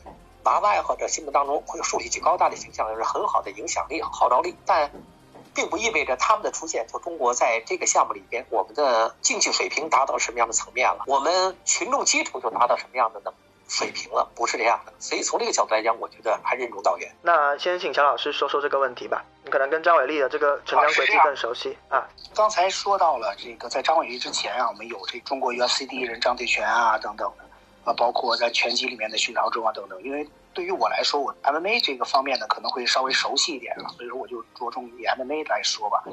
[0.43, 4.55] 娃娃爱好者心目当中，会树立起高大的形象，有着很好的影响力和号召力。
[4.65, 4.89] 但
[5.53, 13.31] 并不意味着他们的出现，就中国在这个项目里边，我们的竞技水平达到什么样的层面了，我们群众基础就达到什么样的呢？
[13.67, 17.11] 水平了，不是这样的，所以从这个角度来讲，我觉得还任重道远。
[17.21, 22.07] 那先请乔老师说说这个问题吧，你可能跟张伟丽的这个成长轨迹更熟悉啊。
[22.35, 27.43] 刚才说到了这个，在张伟丽之前啊，我们有这中国 UFC 第一人张铁拳啊等等的，
[27.85, 30.01] 啊，包括在拳击里面的徐朝忠啊等等。
[30.03, 36.03] 因为对于我来说，我 MMA 这个方面呢可能会稍微熟悉一点啊，所以说我就着重以 MMA 来说吧。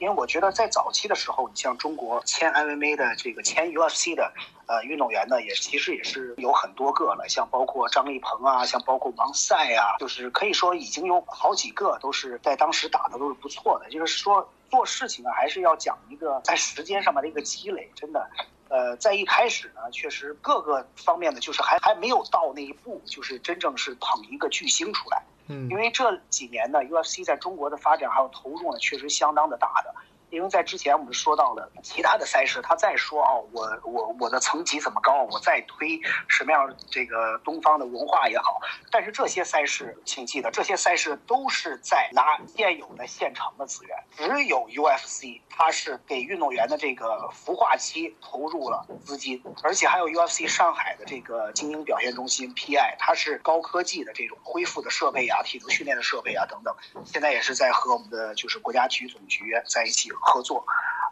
[0.00, 4.32] 因为我觉得在早期的时候，你像中国签 MMA 的这个签 UFC 的
[4.66, 13.90] 呃运动员呢，也其实也是有很多个了，像包括张立鹏啊，像包括王赛啊，就是可以说已经有好几个都是在当时打的都是不错的。
[13.90, 18.26] 就是说做事情啊，还是要讲一个在时间上面的一个积累，真的。
[18.70, 25.22] 呃，在一开始呢，确实各个方面呢，就是还还没有到那一步，就是真正是捧一个巨星出来。
[25.50, 29.92] 嗯，因为这几年呢，UFC 在中国的发展还有投入呢，确实相当的大的。
[30.30, 38.60] 因为在之前我们说到了其他的赛事，他再说哦，我我我的层级怎么高，我再推什么样这个东方的文化也好，
[38.92, 56.72] 但是这些赛事，请记得，这些赛事都是在拿现有的现成的资源，只有 UFC 它是给运动员的这个孵化期投入了资金，而且还有 UFC 上海的这个精英表现中心 PI，它是高科技的这种恢复的设备啊，体能训练的设备啊等等，
[57.04, 60.10] 现在也是在和我们的就是国家体育总局在一起。
[60.20, 60.64] 合作，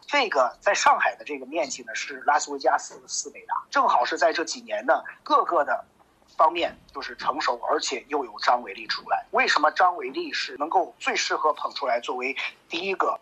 [0.07, 5.85] 这个在上海的这个面积呢是拉斯维加斯的四倍大，正好是在这几年呢各个的
[6.37, 9.25] 方面就是成熟，而且又有张伟丽出来。
[9.33, 12.37] 为什么张伟丽是能够最适合捧出来作为
[12.69, 13.19] 第一个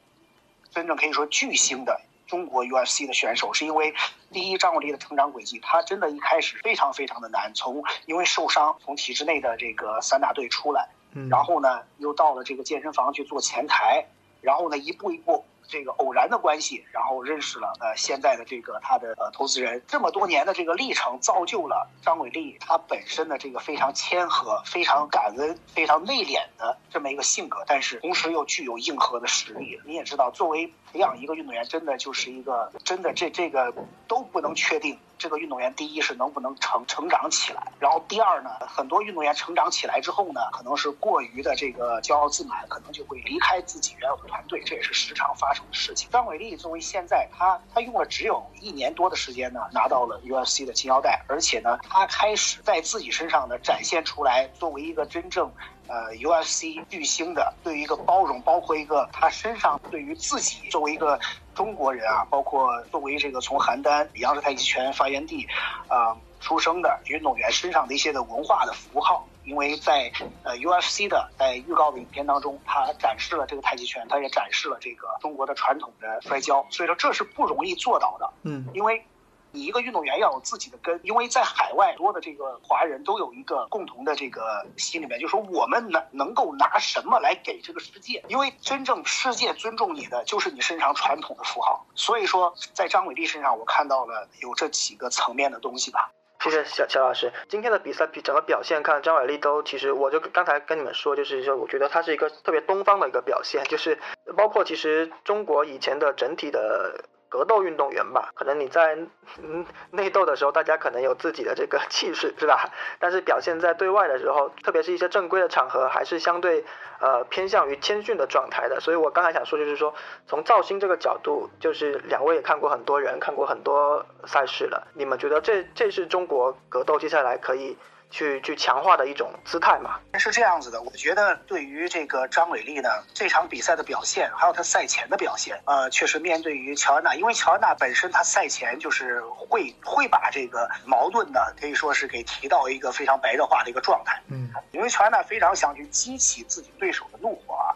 [0.71, 3.53] 真正可以说巨星的中国 UFC 的选手？
[3.53, 3.95] 是因为
[4.31, 10.89] 第一，张伟丽的成长轨迹，他真的一开始非常非常的难，从因为受伤从体制内的这个散打队出来，
[11.31, 14.05] 然后呢又到了这个健身房去做前台，
[14.43, 15.45] 然后呢一步一步。
[15.69, 29.81] 这个偶然的关系，然后认识了呃现在的这个他的呃投资人，这么多年的这个历程，造就了张伟丽他本身的这个非常谦和、非常感恩、非常内敛的这么一个性格，但是同时又具有硬核的实力。
[29.85, 33.73] 你也知道，作为培养一个运动员，真的就是一个真的这这个
[34.07, 34.99] 都不能确定。
[35.19, 46.09] 这个运动员第一是能不能成成长起来，然后第二呢，很多运动员成长起来之后呢，可能是过于的这个骄傲自满，可能就会离开自己原有的团队，这也是时常发的事情。
[46.11, 55.51] 张伟丽作为现在他他用了只有一年多的时间呢，拿到了 UFC 的金腰带，而且呢，他开始在自己身上呢展现出来，作为一个真正。
[55.89, 61.17] 呃，UFC 巨星的对于一个包容，包括一个他身上对于自己作为一个
[61.55, 65.47] 中国人啊，包括作为这个从邯郸杨氏太极拳发源地
[65.87, 66.17] 啊
[66.47, 70.13] 出生的运动员身上的一些的文化的符号，因为在
[70.45, 79.05] 呃 UFC 的在预告的影片当中，他展示了这个太极拳，他也展示了这个中国的传统的摔跤，所以说这是不容易做到的，嗯，因为。
[79.53, 88.23] 你一个运动员要有自己的根，因为在海外多的这个华人都有一个共同的这个心里面，就是说我们能能够拿什么来给这个世界？
[88.29, 91.87] 因为真正世界尊重你的就是你身上传统的符号。
[91.95, 96.13] 所以说，在张伟丽身上，我看到了有这几个层面的东西吧。
[96.41, 103.99] 谢谢小乔老师，今天的比赛比整个表现看，张伟丽都其实我就刚才跟你们说，就是说我觉得他是一个特别东方的一个表现，就是
[104.37, 107.05] 包括其实中国以前的整体的。
[107.29, 108.97] 格斗运动员吧，可能你在
[109.43, 112.71] 嗯内斗的时候，大家可能有自己的这个气势，是吧？
[113.01, 116.65] 但是表现在对外的时候，特别是一些正规的场合，还是相对
[117.01, 118.81] 呃偏向于谦逊的状态的。
[118.81, 119.95] 所以我刚才想说，就是说
[120.27, 127.77] 从造星这个角度，就是两位也看过很多人，看过很多赛事了，你们觉得这这是中国格斗接下来可以？
[128.11, 129.99] 去去强化的一种姿态嘛？
[130.19, 144.21] 是这样子的，我觉得对于这个张伟丽呢，这场比赛的表现，还有他赛前的表现，呃，确实面对于乔安娜，因为乔安娜本身她赛前就是会会把这个矛盾呢，可以说是给提到一个非常白热化的一个状态。
[144.29, 147.75] 嗯，因为乔安娜非常想去激起自己对手的怒火啊，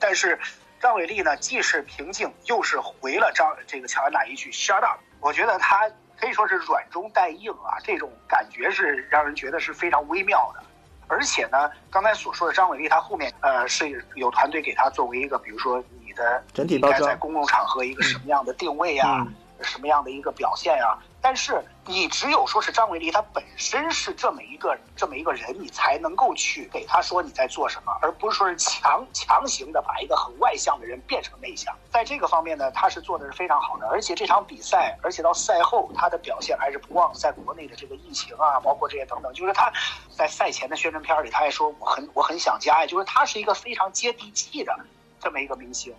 [0.00, 0.38] 但是
[0.80, 4.98] 张伟丽呢，既是平静，又是回了张这个乔安娜一句 shut up。
[5.20, 5.90] 我觉得他。
[6.22, 10.62] 可以说是软中带硬啊，这种感觉是让人觉得是非常微妙的。
[11.08, 19.26] 而且呢，刚才所说的张伟丽，他后面呃是有团队给他作为一个，比如说你的整体包装，在公共场合一个什么样的定位呀，
[19.62, 20.96] 什么样的一个表现呀。
[21.22, 31.72] 但是你只有说是张伟丽，他本身是这么一个这么一个人，你才能够去给他说你在做什么，而不是说是强强行的把一个很外向的人变成内向。
[31.92, 33.86] 在这个方面呢，他是做的是非常好的。
[33.88, 39.72] 而且这场比赛，而且到赛后他的表现还是不忘在国内的这个疫情啊，包括这些等等，就是他
[40.10, 44.76] 在赛前的宣传片里，他还说我很我很想家呀，就是他是一个非常接地气的
[45.20, 45.94] 这么一个明星。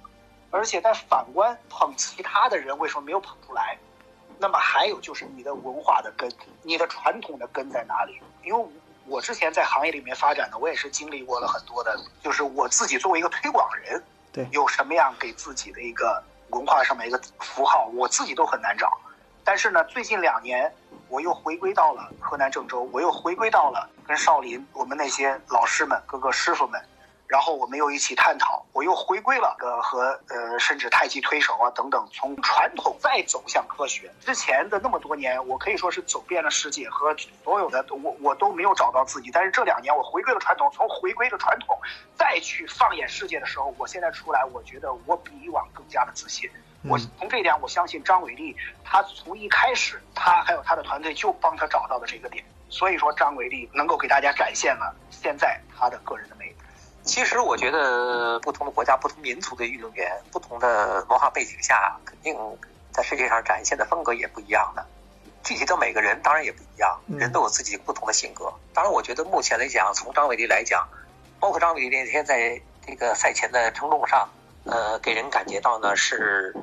[0.52, 3.78] 而且在反观捧其他的人，为什么没有捧出来？
[4.44, 6.30] 那么还有就是你的文化的根，
[6.64, 8.22] 你的传统的根在哪里？
[8.44, 8.66] 因为
[9.08, 19.00] 我之前在行业里面发展的，我也是经历过了很多的，就是我自己作为一个推广人，对，有什么样给自己的一个文化上面一个符号，我自己都很难找。
[19.46, 20.70] 但是呢，最近两年
[21.08, 26.84] 我又回归到了河南郑州，我又回归到了跟少林我们那些老师们、各个师傅们。
[27.34, 34.14] 然后我们又一起探讨，我又回归了呃和呃甚至太极推手啊等等，从传统再走向科学。
[34.22, 39.32] 之前的那么多年，我可以说是走遍了世界，和所有的我我都没有找到自己。
[39.34, 41.76] 但是这两年我回归了传统，从回归了传统
[42.16, 46.48] 再去放眼世界的时候，我现在出来，我觉得我比以往更加的自信。
[46.88, 52.46] 我从这一点，我相信张伟丽，他从一开始，他还有他的团队就帮他找到了这个点。
[52.70, 56.43] 所以说，张伟丽能够给大家展现了现在他的个人的魅力。
[57.04, 62.36] 其实我觉得不同的国家、不同民族的运动员、不同的文化背景下，肯定
[62.92, 64.86] 在世界上展现的风格也不一样的。
[65.44, 68.54] 具体到每个人，当然也不一样，人都有自己不同的性格。
[68.74, 70.88] 当然，我觉得目前来讲，从张伟丽来讲，
[71.40, 74.30] 包括张伟丽那天在这个赛前的称重上，
[74.66, 76.56] 呃，给人感觉到呢是。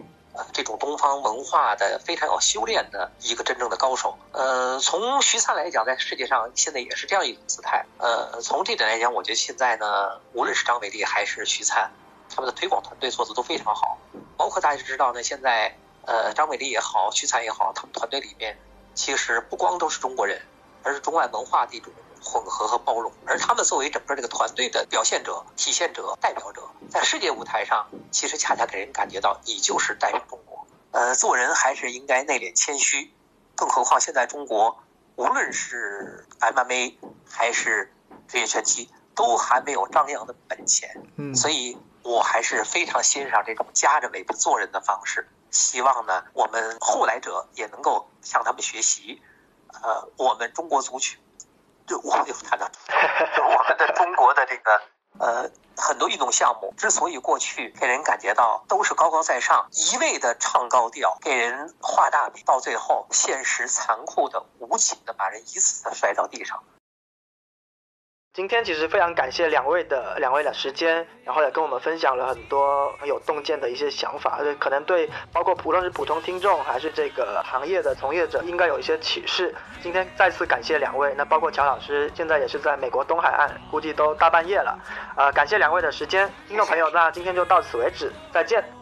[0.53, 4.19] 这种东方文化的非常有修炼的一个真正的高手。
[4.33, 7.85] 呃，从徐灿来讲，在世界上现在也是这样一种姿态。
[7.99, 11.91] 呃，从这点来讲，我觉得现在呢，无论是张伟丽还是徐灿，
[12.29, 13.99] 他们的推广团队做的都非常好。
[14.37, 15.77] 包括大家知道呢，现在
[16.07, 18.59] 呃，张伟丽也好，徐灿也好，他们团队里面
[18.95, 20.41] 其实不光都是中国人，
[20.83, 21.93] 而是中外文化的一种。
[22.23, 30.67] 混合和包容，而他们作为整个这个团队的表现者、体现者、代表者，在世界舞台上，其实恰恰给人感觉到你就是代表中国。
[30.93, 33.13] 呃，做人还是应该内敛谦虚，
[33.55, 34.79] 更何况现在中国
[35.17, 36.97] 无论是 MMA
[37.29, 37.93] 还是
[38.29, 41.03] 职业拳击，都还没有张扬的本钱。
[41.17, 45.29] 嗯，所以我还是非常欣赏这种夹着尾巴做人的方式。
[45.51, 49.21] 希望呢，我们后来者也能够向他们学习。
[49.83, 51.19] 呃，我们中国足球。
[51.91, 52.71] 就我们有谈到，
[53.37, 54.81] 就我们的中国的这个
[55.19, 66.63] 呃很多运动项目，之所以过去给人感觉到都是高高在上，一味的唱高调，给人画大饼，到最后现实残酷的、无情的把人一次次摔到地上。
[68.33, 79.53] 今天其实非常感谢两位的两位的时间，然后也跟我们分享了很多很有洞见的一些想法，可能对包括不论是普通听众还是这个行业的从业者应该有一些启示。
[79.83, 84.79] 今天再次感谢两位，那包括乔老师现在也是在美国东海岸，估计都大半夜了，
[85.17, 88.80] 呃，感谢两位的时间，听众朋友，那今天就到此为止，再见。